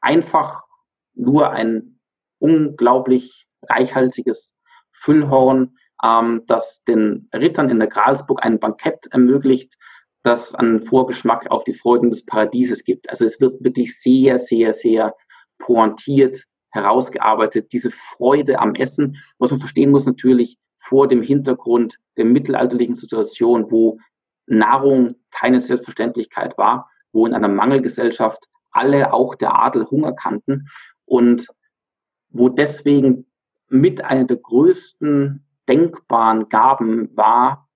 einfach 0.00 0.62
nur 1.14 1.50
ein 1.50 2.00
unglaublich 2.38 3.46
reichhaltiges 3.62 4.54
Füllhorn, 4.92 5.76
ähm, 6.02 6.44
das 6.46 6.82
den 6.84 7.28
Rittern 7.34 7.68
in 7.68 7.78
der 7.78 7.88
Gralsburg 7.88 8.44
ein 8.44 8.58
Bankett 8.58 9.06
ermöglicht, 9.10 9.74
das 10.22 10.54
einen 10.54 10.86
Vorgeschmack 10.86 11.50
auf 11.50 11.64
die 11.64 11.74
Freuden 11.74 12.10
des 12.10 12.24
Paradieses 12.24 12.84
gibt. 12.84 13.10
Also 13.10 13.24
es 13.26 13.40
wird 13.40 13.62
wirklich 13.62 14.00
sehr, 14.00 14.38
sehr, 14.38 14.72
sehr 14.72 15.14
pointiert 15.58 16.44
herausgearbeitet, 16.74 17.72
diese 17.72 17.92
Freude 17.92 18.58
am 18.58 18.74
Essen, 18.74 19.22
was 19.38 19.50
man 19.50 19.60
verstehen 19.60 19.90
muss 19.90 20.06
natürlich 20.06 20.58
vor 20.80 21.06
dem 21.08 21.22
Hintergrund 21.22 21.98
der 22.16 22.24
mittelalterlichen 22.24 22.96
Situation, 22.96 23.70
wo 23.70 23.98
Nahrung 24.46 25.14
keine 25.30 25.60
Selbstverständlichkeit 25.60 26.58
war, 26.58 26.90
wo 27.12 27.26
in 27.26 27.32
einer 27.32 27.48
Mangelgesellschaft 27.48 28.48
alle, 28.72 29.12
auch 29.12 29.36
der 29.36 29.54
Adel, 29.54 29.86
Hunger 29.88 30.12
kannten 30.14 30.66
und 31.04 31.46
wo 32.30 32.48
deswegen 32.48 33.26
mit 33.68 34.04
einer 34.04 34.24
der 34.24 34.36
größten 34.36 35.46
denkbaren 35.68 36.48
Gaben 36.48 37.16
war, 37.16 37.68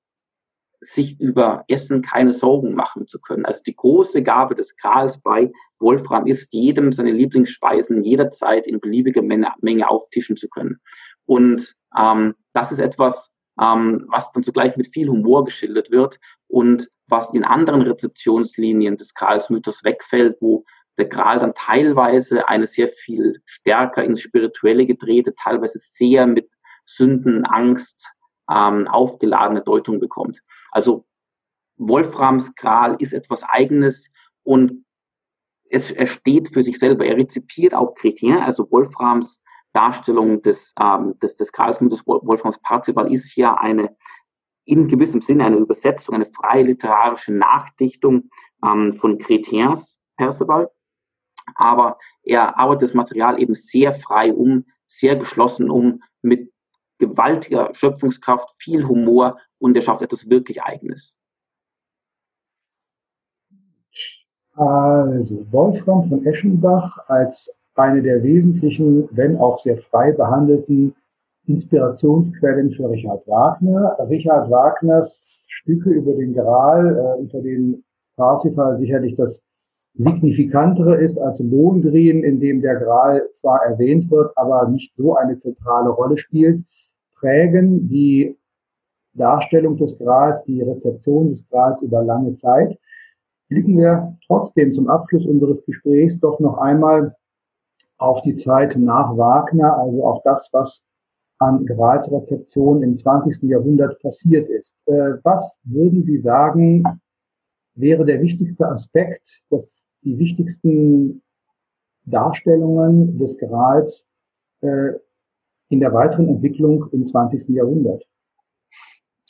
sich 0.81 1.21
über 1.21 1.65
Essen 1.69 2.03
keine 2.03 2.33
Sorgen 2.33 2.75
machen 2.75 3.07
zu 3.07 3.21
können. 3.21 3.47
Also 3.47 3.63
die 3.63 3.77
große 3.77 4.25
Gabe 4.25 4.57
des 4.57 4.77
Grals 4.77 5.21
bei 5.21 5.53
Wolfram 5.81 6.27
ist, 6.27 6.53
jedem 6.53 6.93
seine 6.93 7.13
Lieblingsspeisen 7.13 8.03
jederzeit 8.03 8.67
in 8.67 8.81
beliebiger 8.81 9.23
Menge, 9.23 9.91
auftischen 9.91 10.37
zu 10.37 10.49
können. 10.49 10.81
Und 11.27 11.75
ähm, 11.97 12.35
das 12.53 12.73
ist 12.73 12.81
etwas, 12.81 13.31
ähm, 13.61 14.07
was 14.09 14.33
dann 14.33 14.43
zugleich 14.43 14.77
mit 14.77 14.89
viel 14.89 15.09
Humor 15.09 15.45
geschildert 15.45 15.91
wird 15.91 16.19
und 16.47 16.89
was 17.07 17.33
in 17.33 17.45
anderen 17.45 17.83
Rezeptionslinien 17.83 18.97
des 18.97 19.15
Gralsmythos 19.15 19.85
wegfällt, 19.85 20.37
wo 20.41 20.65
der 20.99 21.07
Gral 21.07 21.39
dann 21.39 21.55
teilweise 21.55 22.49
eine 22.49 22.67
sehr 22.67 22.89
viel 22.89 23.41
stärker 23.47 24.03
ins 24.05 24.21
Spirituelle 24.21 24.85
gedrehte, 24.87 25.35
teilweise 25.35 25.79
sehr 25.79 26.27
mit 26.27 26.51
Sünden, 26.85 27.45
Angst 27.45 28.11
ähm, 28.51 28.89
aufgeladene 28.89 29.63
Deutung 29.63 30.01
bekommt. 30.01 30.41
Also 30.71 31.07
Wolframs 31.77 32.55
Gral 32.57 32.97
ist 32.99 33.13
etwas 33.13 33.45
Eigenes 33.45 34.11
und 34.43 34.85
es, 35.71 35.91
er 35.91 36.07
steht 36.07 36.53
für 36.53 36.63
sich 36.63 36.79
selber. 36.79 37.05
Er 37.05 37.17
rezipiert 37.17 37.75
auch 37.75 37.95
Chrétien, 37.95 38.39
also 38.39 38.71
Wolframs 38.71 39.43
Darstellung 39.73 40.43
des, 40.43 40.73
ähm, 40.81 41.19
des, 41.21 41.37
des 41.37 41.53
Gralsmythos 41.53 42.07
Wolframs 42.07 42.59
Parzival 42.59 43.13
ist 43.13 43.37
ja 43.37 43.55
eine 43.55 43.97
in 44.65 44.87
gewissem 44.87 45.23
Sinne 45.23 45.47
eine 45.47 45.57
Übersetzung, 45.57 46.15
eine 46.15 46.27
freie 46.27 46.63
literarische 46.63 47.33
Nachdichtung 47.33 48.31
ähm, 48.65 48.95
von 48.95 49.19
Chrétiens 49.19 49.99
Perceval. 50.17 50.71
Aber 51.55 51.99
er 52.23 52.59
arbeitet 52.59 52.83
das 52.83 52.95
Material 52.95 53.41
eben 53.41 53.55
sehr 53.55 53.95
frei 53.95 54.33
um, 54.33 54.67
sehr 54.87 55.17
geschlossen 55.17 55.71
um, 55.71 56.03
mit 56.21 56.53
gewaltiger 56.99 57.75
Schöpfungskraft, 57.75 58.51
viel 58.59 58.87
Humor 58.87 59.39
und 59.59 59.75
er 59.75 59.83
schafft 59.83 60.03
etwas 60.03 60.29
wirklich 60.29 60.63
Eigenes. 60.63 61.17
Also 64.59 65.47
Wolfram 65.53 66.09
von 66.09 66.27
Eschenbach 66.27 66.99
als 67.07 67.49
eine 67.77 68.03
der 68.03 68.25
wesentlichen, 68.25 69.09
wenn 69.13 69.37
auch 69.37 69.61
sehr 69.61 69.79
frei 69.79 70.11
behandelten 70.11 70.97
Inspirationsquellen 71.47 72.73
für 72.73 72.91
Richard 72.91 73.25
Wagner. 73.29 73.97
Richard 74.11 74.51
Wagners 74.51 75.29
Stücke 75.47 75.91
über 75.91 76.13
den 76.13 76.35
Gral, 76.35 76.97
äh, 76.97 77.21
unter 77.21 77.41
denen 77.41 77.85
Parsifal 78.17 78.77
sicherlich 78.77 79.15
das 79.15 79.41
signifikantere 79.95 80.97
ist 80.97 81.19
als 81.19 81.39
Lohengrin, 81.39 82.25
in 82.25 82.41
dem 82.41 82.61
der 82.61 82.81
Gral 82.81 83.23
zwar 83.33 83.65
erwähnt 83.65 84.11
wird, 84.11 84.37
aber 84.37 84.69
nicht 84.69 84.93
so 84.97 85.15
eine 85.15 85.39
zentrale 85.39 85.91
Rolle 85.91 86.19
spielt, 86.19 86.65
prägen 87.21 87.89
die 87.89 88.37
Darstellung 89.15 89.77
des 89.77 89.97
Grals, 89.99 90.43
die 90.45 90.63
Rezeption 90.63 91.31
des 91.31 91.49
Grals 91.49 91.81
über 91.81 92.03
lange 92.03 92.35
Zeit. 92.35 92.77
Blicken 93.49 93.79
wir 93.79 94.17
trotzdem 94.27 94.75
zum 94.75 94.89
Abschluss 94.89 95.27
unseres 95.27 95.65
Gesprächs 95.65 96.21
doch 96.21 96.39
noch 96.41 96.59
einmal 96.59 97.17
auf 97.97 98.23
die 98.23 98.37
Zeit 98.37 98.77
nach 98.77 99.17
Wagner, 99.17 99.77
also 99.79 100.05
auf 100.07 100.23
das, 100.23 100.49
was 100.53 100.83
an 101.39 101.65
Gralsrezeption 101.67 102.83
im 102.83 102.97
20. 102.97 103.43
Jahrhundert 103.45 104.01
passiert 104.03 104.49
ist. 104.49 104.75
Äh, 104.87 105.15
was 105.23 105.59
würden 105.65 106.05
Sie 106.05 106.19
sagen, 106.19 106.83
wäre 107.75 108.05
der 108.05 108.21
wichtigste 108.21 108.67
Aspekt, 108.69 109.41
dass 109.51 109.83
die 110.03 110.19
wichtigsten 110.19 111.23
Darstellungen 112.05 113.19
des 113.19 113.39
Grals 113.39 114.05
äh, 114.63 114.93
in 115.69 115.81
der 115.81 115.93
weiteren 115.93 116.29
Entwicklung 116.29 116.87
im 116.93 117.07
20. 117.07 117.49
Jahrhundert? 117.51 118.05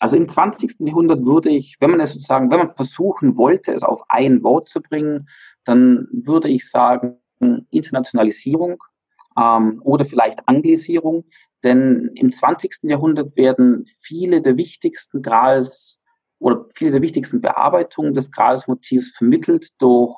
Also 0.01 0.17
im 0.17 0.29
20. 0.29 0.77
Jahrhundert 0.81 1.25
würde 1.25 1.51
ich, 1.51 1.77
wenn 1.81 1.91
man 1.91 2.01
es 2.01 2.13
sozusagen, 2.13 2.51
wenn 2.51 2.59
man 2.59 2.75
versuchen 2.75 3.37
wollte, 3.37 3.73
es 3.73 3.83
auf 3.83 4.03
ein 4.09 4.43
Wort 4.43 4.69
zu 4.69 4.81
bringen, 4.81 5.29
dann 5.65 6.09
würde 6.13 6.49
ich 6.49 6.69
sagen 6.69 7.19
Internationalisierung 7.71 8.83
ähm, 9.37 9.81
oder 9.83 10.05
vielleicht 10.05 10.47
Anglisierung. 10.47 11.25
Denn 11.65 12.11
im 12.15 12.31
20. 12.31 12.85
Jahrhundert 12.85 13.37
werden 13.37 13.87
viele 14.01 14.41
der 14.41 14.57
wichtigsten 14.57 15.23
Grals 15.23 16.01
oder 16.39 16.67
viele 16.75 16.93
der 16.93 17.03
wichtigsten 17.03 17.41
Bearbeitungen 17.41 18.15
des 18.15 18.31
Gralsmotivs 18.31 19.11
vermittelt 19.17 19.71
durch 19.79 20.17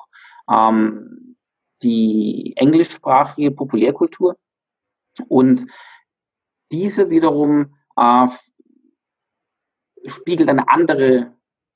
ähm, 0.51 1.35
die 1.81 2.53
englischsprachige 2.57 3.51
Populärkultur. 3.51 4.37
Und 5.27 5.65
diese 6.71 7.09
wiederum 7.09 7.75
äh, 7.97 8.27
spiegelt 10.05 10.49
eine 10.49 10.69
andere 10.69 11.33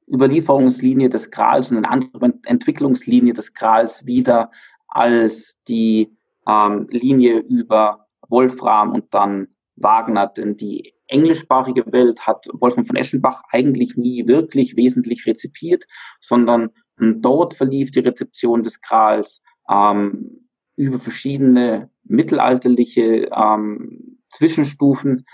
Überlieferungslinie 0.08 1.10
des 1.10 1.32
Grals 1.32 1.72
und 1.72 1.78
eine 1.78 1.90
andere 1.90 2.34
Entwicklungslinie 2.44 3.34
des 3.34 3.54
Grals 3.54 4.06
wider 4.06 4.52
als 4.88 5.62
die 5.68 6.16
ähm, 6.48 6.88
Linie 6.90 7.40
über 7.40 8.08
Wolfram 8.30 8.92
und 8.92 9.14
dann 9.14 9.48
Wagner. 9.76 10.28
Denn 10.28 10.58
die 10.58 10.94
englischsprachige 11.08 11.92
Welt 11.92 12.26
hat 12.26 12.48
Wolfram 12.54 12.86
von 12.86 12.96
Eschenbach 12.96 13.44
eigentlich 13.52 13.98
nie 13.98 14.28
wirklich 14.28 14.76
wesentlich 14.76 15.26
rezipiert, 15.26 15.86
sondern 16.20 16.70
ähm, 17.00 17.22
dort 17.22 17.56
verlief 17.56 17.92
die 17.92 18.00
Rezeption 18.00 18.64
des 18.64 18.82
Grals 18.82 19.42
ähm, 19.70 20.50
über 20.76 21.00
verschiedene 21.00 21.90
mittelalterliche 22.04 23.30
ähm, 23.36 24.20
Zwischenstufen 24.30 25.26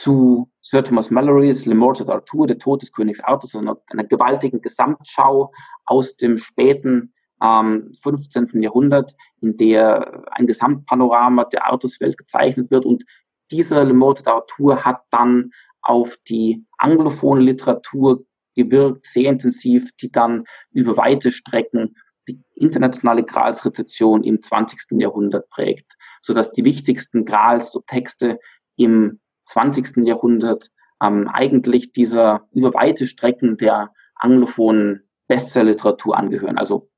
zu 0.00 0.50
Sir 0.60 0.84
Thomas 0.84 1.10
Mallorys 1.10 1.64
Le 1.64 1.74
Mort 1.74 2.00
d'Arthur, 2.00 2.46
der 2.46 2.58
Tod 2.58 2.82
des 2.82 2.92
Königs 2.92 3.20
Arthur, 3.20 3.48
so 3.48 3.58
einer, 3.58 3.78
einer 3.88 4.04
gewaltigen 4.04 4.60
Gesamtschau 4.60 5.52
aus 5.84 6.16
dem 6.16 6.38
späten 6.38 7.14
ähm, 7.42 7.92
15. 8.02 8.62
Jahrhundert, 8.62 9.14
in 9.40 9.56
der 9.56 10.24
ein 10.32 10.46
Gesamtpanorama 10.46 11.44
der 11.44 11.66
Artuswelt 11.66 12.18
gezeichnet 12.18 12.70
wird. 12.70 12.84
Und 12.84 13.04
dieser 13.50 13.84
Le 13.84 13.94
Mort 13.94 14.26
d'Arthur 14.26 14.84
hat 14.84 15.02
dann 15.10 15.50
auf 15.80 16.16
die 16.28 16.66
anglophone 16.78 17.40
Literatur 17.40 18.24
gewirkt, 18.54 19.06
sehr 19.06 19.30
intensiv, 19.30 19.92
die 20.00 20.10
dann 20.10 20.44
über 20.72 20.96
weite 20.96 21.30
Strecken 21.30 21.96
die 22.28 22.42
internationale 22.54 23.22
Gralsrezeption 23.22 24.24
im 24.24 24.42
20. 24.42 25.00
Jahrhundert 25.00 25.48
prägt, 25.48 25.96
so 26.20 26.34
dass 26.34 26.52
die 26.52 26.64
wichtigsten 26.64 27.24
Grals-Texte 27.24 28.40
im 28.76 29.20
20. 29.46 30.06
Jahrhundert 30.06 30.70
ähm, 31.02 31.28
eigentlich 31.28 31.92
dieser 31.92 32.46
über 32.52 32.74
weite 32.74 33.06
Strecken 33.06 33.56
der 33.56 33.92
anglophonen 34.14 35.08
Bestsellerliteratur 35.26 36.16
angehören. 36.16 36.58
Also 36.58 36.88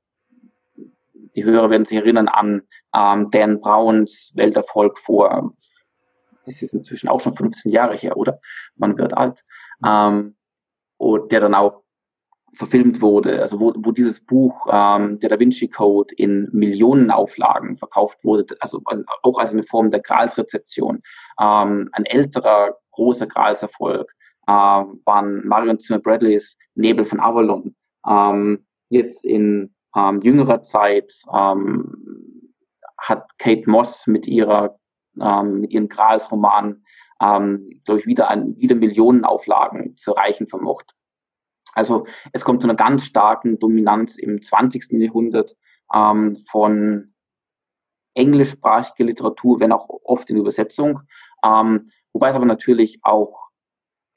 die 1.35 1.43
Hörer 1.43 1.69
werden 1.69 1.85
sich 1.85 1.97
erinnern 1.97 2.27
an 2.27 2.63
ähm, 2.93 3.29
Dan 3.31 3.61
Browns 3.61 4.33
Welterfolg 4.35 4.99
vor, 4.99 5.53
es 6.45 6.61
ist 6.61 6.73
inzwischen 6.73 7.09
auch 7.09 7.21
schon 7.21 7.35
15 7.35 7.71
Jahre 7.71 7.95
her, 7.95 8.17
oder? 8.17 8.39
Man 8.75 8.97
wird 8.97 9.15
alt. 9.15 9.45
Ähm, 9.85 10.35
und 10.97 11.31
der 11.31 11.39
dann 11.39 11.55
auch 11.55 11.83
verfilmt 12.53 13.01
wurde, 13.01 13.41
also 13.41 13.59
wo, 13.59 13.73
wo 13.77 13.91
dieses 13.91 14.19
Buch, 14.19 14.67
ähm, 14.71 15.19
der 15.19 15.29
Da 15.29 15.39
Vinci 15.39 15.67
Code, 15.67 16.13
in 16.15 16.49
Millionenauflagen 16.51 17.77
verkauft 17.77 18.23
wurde, 18.23 18.55
also 18.59 18.81
auch 19.23 19.39
als 19.39 19.53
eine 19.53 19.63
Form 19.63 19.91
der 19.91 20.01
Gralsrezeption. 20.01 20.99
Ähm, 21.39 21.89
ein 21.91 22.05
älterer 22.05 22.77
großer 22.91 23.27
Gralserfolg 23.27 24.11
äh, 24.47 24.51
waren 24.51 25.47
Marion 25.47 25.79
Zimmer 25.79 25.99
Bradleys 25.99 26.57
Nebel 26.75 27.05
von 27.05 27.19
Avalon. 27.19 27.75
Ähm, 28.07 28.65
jetzt 28.89 29.23
in 29.23 29.73
ähm, 29.95 30.19
jüngerer 30.21 30.61
Zeit 30.61 31.13
ähm, 31.33 32.53
hat 32.97 33.37
Kate 33.37 33.69
Moss 33.69 34.07
mit 34.07 34.27
ihrer 34.27 34.77
ähm, 35.21 35.61
mit 35.61 35.71
ihren 35.71 35.89
Gralsromanen 35.89 36.85
ähm, 37.21 37.81
glaube 37.85 38.01
ich 38.01 38.05
wieder 38.05 38.29
ein, 38.29 38.55
wieder 38.57 38.75
Millionenauflagen 38.75 39.97
zu 39.97 40.13
erreichen 40.13 40.47
vermocht. 40.47 40.93
Also 41.79 42.05
es 42.33 42.43
kommt 42.43 42.61
zu 42.61 42.67
einer 42.67 42.75
ganz 42.75 43.05
starken 43.05 43.57
Dominanz 43.57 44.17
im 44.17 44.41
20. 44.41 44.99
Jahrhundert 45.01 45.55
ähm, 45.93 46.35
von 46.49 47.13
englischsprachiger 48.15 49.05
Literatur, 49.05 49.61
wenn 49.61 49.71
auch 49.71 49.87
oft 50.03 50.29
in 50.29 50.37
Übersetzung. 50.37 50.99
Ähm, 51.43 51.89
wobei 52.11 52.29
es 52.29 52.35
aber 52.35 52.45
natürlich 52.45 52.99
auch 53.01 53.47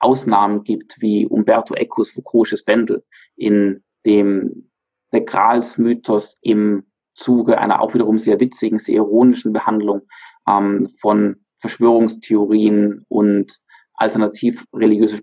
Ausnahmen 0.00 0.64
gibt, 0.64 0.96
wie 1.00 1.26
Umberto 1.26 1.74
Ecos 1.74 2.10
Foucault'sches 2.10 2.64
Bändel, 2.64 3.04
in 3.36 3.84
dem 4.04 4.70
der 5.12 5.20
Gralsmythos 5.20 6.38
im 6.42 6.84
Zuge 7.14 7.58
einer 7.58 7.80
auch 7.80 7.94
wiederum 7.94 8.18
sehr 8.18 8.40
witzigen, 8.40 8.80
sehr 8.80 8.96
ironischen 8.96 9.52
Behandlung 9.52 10.02
ähm, 10.48 10.88
von 11.00 11.36
Verschwörungstheorien 11.60 13.04
und 13.08 13.60
alternativ 13.94 14.64
religiöse 14.74 15.18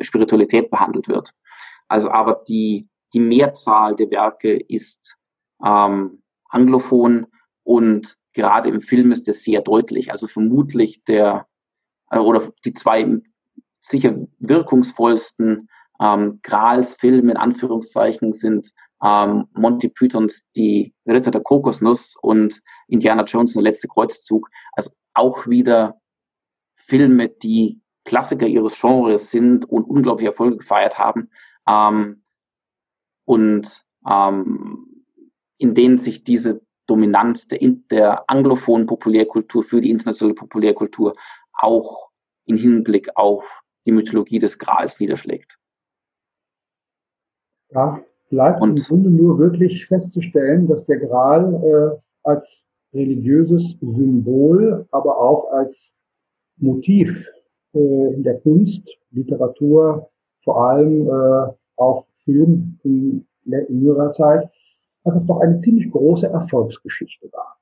Spiritualität 0.00 0.70
behandelt 0.70 1.06
wird. 1.06 1.32
Also 1.88 2.10
aber 2.10 2.44
die, 2.48 2.88
die 3.12 3.20
Mehrzahl 3.20 3.96
der 3.96 4.10
Werke 4.10 4.56
ist 4.56 5.16
ähm, 5.64 6.22
anglophon 6.48 7.26
und 7.62 8.16
gerade 8.32 8.68
im 8.68 8.80
Film 8.80 9.12
ist 9.12 9.28
das 9.28 9.42
sehr 9.42 9.62
deutlich. 9.62 10.10
Also 10.10 10.26
vermutlich 10.26 11.04
der 11.04 11.46
äh, 12.10 12.18
oder 12.18 12.52
die 12.64 12.74
zwei 12.74 13.20
sicher 13.80 14.16
wirkungsvollsten 14.38 15.68
ähm, 16.00 16.40
Grals 16.42 16.94
Film 16.94 17.28
in 17.28 17.36
Anführungszeichen 17.36 18.32
sind 18.32 18.72
ähm, 19.02 19.46
Monty 19.52 19.88
Pythons 19.88 20.42
Die 20.56 20.94
Ritter 21.06 21.30
der 21.30 21.42
Kokosnuss 21.42 22.16
und 22.20 22.62
Indiana 22.88 23.24
Jones 23.24 23.52
der 23.52 23.62
letzte 23.62 23.88
Kreuzzug. 23.88 24.48
Also 24.72 24.90
auch 25.12 25.46
wieder 25.46 26.00
Filme, 26.74 27.28
die 27.28 27.80
Klassiker 28.04 28.46
ihres 28.46 28.80
Genres 28.80 29.30
sind 29.30 29.64
und 29.64 29.84
unglaubliche 29.84 30.30
Erfolge 30.30 30.58
gefeiert 30.58 30.98
haben. 30.98 31.30
Ähm, 31.68 32.22
und 33.24 33.84
ähm, 34.08 35.04
in 35.58 35.74
denen 35.74 35.98
sich 35.98 36.24
diese 36.24 36.60
Dominanz 36.86 37.48
der, 37.48 37.58
der 37.90 38.28
anglophonen 38.28 38.86
Populärkultur 38.86 39.64
für 39.64 39.80
die 39.80 39.90
internationale 39.90 40.34
Populärkultur 40.34 41.14
auch 41.52 42.10
in 42.46 42.56
Hinblick 42.56 43.16
auf 43.16 43.62
die 43.86 43.92
Mythologie 43.92 44.38
des 44.38 44.58
Grals 44.58 45.00
niederschlägt. 45.00 45.58
Ja, 47.70 48.00
bleibt 48.28 48.60
Und, 48.60 48.78
im 48.78 48.84
Grunde 48.84 49.10
nur 49.10 49.38
wirklich 49.38 49.86
festzustellen, 49.86 50.68
dass 50.68 50.84
der 50.86 50.98
Gral 50.98 51.54
äh, 51.54 52.00
als 52.22 52.62
religiöses 52.92 53.76
Symbol, 53.80 54.86
aber 54.90 55.18
auch 55.18 55.50
als 55.52 55.94
Motiv 56.56 57.26
äh, 57.72 58.14
in 58.14 58.22
der 58.22 58.40
Kunst, 58.40 58.88
Literatur, 59.10 60.10
vor 60.44 60.68
allem 60.68 61.08
äh, 61.08 61.52
auch 61.76 62.06
Film 62.24 62.78
in, 62.84 63.26
jüngerer 63.44 64.12
Zeit, 64.12 64.48
einfach 65.04 65.20
doch 65.26 65.40
eine 65.40 65.60
ziemlich 65.60 65.90
große 65.90 66.26
Erfolgsgeschichte 66.26 67.30
war. 67.32 67.56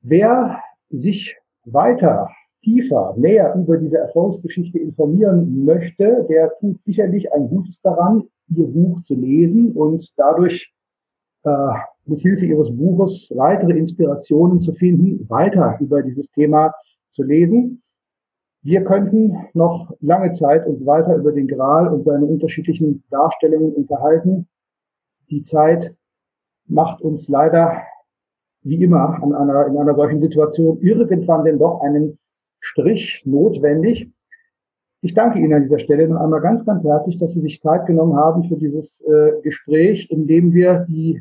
Wer 0.00 0.58
sich 0.88 1.36
weiter, 1.64 2.28
tiefer, 2.62 3.14
näher 3.16 3.54
über 3.54 3.76
diese 3.76 3.98
Erfolgsgeschichte 3.98 4.78
informieren 4.78 5.64
möchte, 5.64 6.26
der 6.28 6.52
tut 6.60 6.82
sicherlich 6.84 7.32
ein 7.32 7.48
Gutes 7.48 7.80
daran, 7.82 8.24
ihr 8.48 8.66
Buch 8.66 9.02
zu 9.02 9.14
lesen 9.14 9.72
und 9.72 10.12
dadurch 10.16 10.72
äh, 11.44 11.72
mit 12.06 12.20
Hilfe 12.20 12.44
ihres 12.46 12.74
Buches 12.74 13.28
weitere 13.34 13.78
Inspirationen 13.78 14.60
zu 14.60 14.72
finden, 14.74 15.28
weiter 15.28 15.76
über 15.80 16.02
dieses 16.02 16.30
Thema 16.30 16.72
zu 17.10 17.22
lesen. 17.22 17.82
Wir 18.64 18.84
könnten 18.84 19.36
noch 19.54 19.92
lange 20.00 20.30
Zeit 20.32 20.66
uns 20.66 20.86
weiter 20.86 21.16
über 21.16 21.32
den 21.32 21.48
Gral 21.48 21.88
und 21.88 22.04
seine 22.04 22.24
unterschiedlichen 22.26 23.02
Darstellungen 23.10 23.72
unterhalten. 23.72 24.46
Die 25.30 25.42
Zeit 25.42 25.96
macht 26.66 27.02
uns 27.02 27.28
leider 27.28 27.82
wie 28.62 28.82
immer 28.82 29.20
an 29.20 29.34
einer, 29.34 29.66
in 29.66 29.76
einer 29.76 29.96
solchen 29.96 30.20
Situation 30.20 30.80
irgendwann 30.80 31.44
denn 31.44 31.58
doch 31.58 31.80
einen 31.80 32.18
Strich 32.60 33.22
notwendig. 33.24 34.08
Ich 35.00 35.14
danke 35.14 35.40
Ihnen 35.40 35.54
an 35.54 35.64
dieser 35.64 35.80
Stelle 35.80 36.08
noch 36.08 36.20
einmal 36.20 36.40
ganz, 36.40 36.64
ganz 36.64 36.84
herzlich, 36.84 37.18
dass 37.18 37.32
Sie 37.32 37.40
sich 37.40 37.60
Zeit 37.60 37.86
genommen 37.86 38.16
haben 38.16 38.44
für 38.44 38.56
dieses 38.56 39.00
äh, 39.00 39.32
Gespräch, 39.42 40.08
in 40.10 40.28
dem 40.28 40.52
wir 40.52 40.86
die 40.88 41.20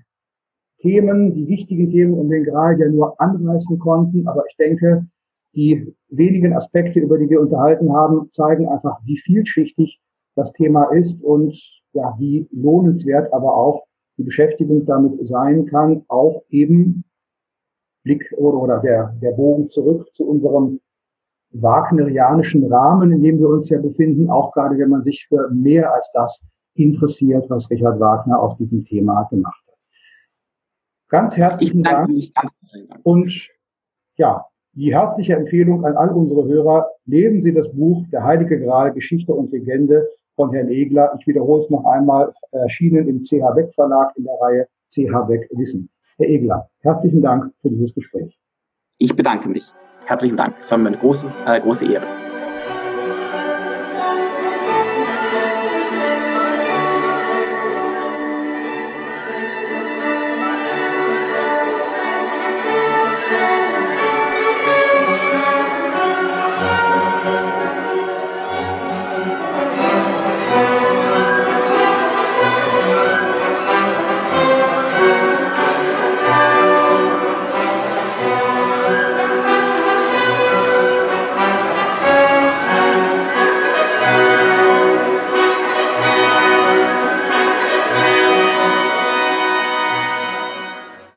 Themen, 0.81 1.33
die 1.33 1.47
wichtigen 1.47 1.89
Themen 1.89 2.13
um 2.13 2.29
den 2.29 2.43
Gral 2.43 2.79
ja 2.79 2.87
nur 2.87 3.19
anreißen 3.19 3.79
konnten. 3.79 4.27
Aber 4.27 4.43
ich 4.47 4.55
denke, 4.57 5.07
die 5.55 5.95
wenigen 6.11 6.53
Aspekte, 6.53 6.99
über 6.99 7.17
die 7.17 7.29
wir 7.29 7.41
unterhalten 7.41 7.91
haben, 7.93 8.29
zeigen 8.31 8.67
einfach, 8.67 8.99
wie 9.05 9.17
vielschichtig 9.17 9.99
das 10.35 10.51
Thema 10.53 10.85
ist 10.91 11.21
und 11.23 11.57
ja, 11.93 12.15
wie 12.19 12.47
lohnenswert 12.51 13.33
aber 13.33 13.55
auch 13.55 13.85
die 14.17 14.23
Beschäftigung 14.23 14.85
damit 14.85 15.25
sein 15.25 15.65
kann, 15.65 16.03
auch 16.07 16.43
eben 16.49 17.03
Blick 18.03 18.31
oder, 18.37 18.57
oder 18.57 18.79
der, 18.79 19.15
der 19.21 19.31
Bogen 19.31 19.69
zurück 19.69 20.07
zu 20.13 20.27
unserem 20.27 20.79
wagnerianischen 21.51 22.71
Rahmen, 22.71 23.11
in 23.11 23.21
dem 23.21 23.39
wir 23.39 23.49
uns 23.49 23.69
ja 23.69 23.79
befinden, 23.79 24.29
auch 24.29 24.53
gerade 24.53 24.77
wenn 24.77 24.89
man 24.89 25.03
sich 25.03 25.25
für 25.27 25.49
mehr 25.51 25.93
als 25.93 26.09
das 26.13 26.41
interessiert, 26.75 27.49
was 27.49 27.69
Richard 27.69 27.99
Wagner 27.99 28.39
aus 28.39 28.55
diesem 28.57 28.85
Thema 28.85 29.23
gemacht 29.29 29.63
hat. 29.67 29.77
Ganz 31.09 31.35
herzlichen 31.35 31.83
Dank. 31.83 32.09
Und 33.03 33.49
ja, 34.15 34.45
die 34.73 34.93
herzliche 34.93 35.35
Empfehlung 35.35 35.85
an 35.85 35.97
all 35.97 36.09
unsere 36.09 36.45
Hörer, 36.45 36.87
lesen 37.05 37.41
Sie 37.41 37.53
das 37.53 37.71
Buch 37.71 38.05
Der 38.11 38.23
Heilige 38.23 38.59
Gral, 38.59 38.93
Geschichte 38.93 39.33
und 39.33 39.51
Legende 39.51 40.07
von 40.35 40.51
Herrn 40.53 40.69
Egler. 40.69 41.13
Ich 41.19 41.27
wiederhole 41.27 41.63
es 41.63 41.69
noch 41.69 41.85
einmal, 41.85 42.33
erschienen 42.51 43.07
im 43.07 43.23
CH 43.23 43.53
Beck 43.55 43.73
Verlag 43.73 44.13
in 44.15 44.23
der 44.23 44.35
Reihe 44.41 44.67
CH 44.89 45.27
Beck 45.27 45.49
Wissen. 45.51 45.89
Herr 46.17 46.29
Egler, 46.29 46.69
herzlichen 46.79 47.21
Dank 47.21 47.51
für 47.61 47.69
dieses 47.69 47.93
Gespräch. 47.93 48.37
Ich 48.97 49.15
bedanke 49.15 49.49
mich. 49.49 49.71
Herzlichen 50.05 50.37
Dank. 50.37 50.55
Es 50.61 50.71
war 50.71 50.77
mir 50.77 50.87
eine 50.87 50.97
große, 50.97 51.27
äh, 51.45 51.59
große 51.59 51.91
Ehre. 51.91 52.05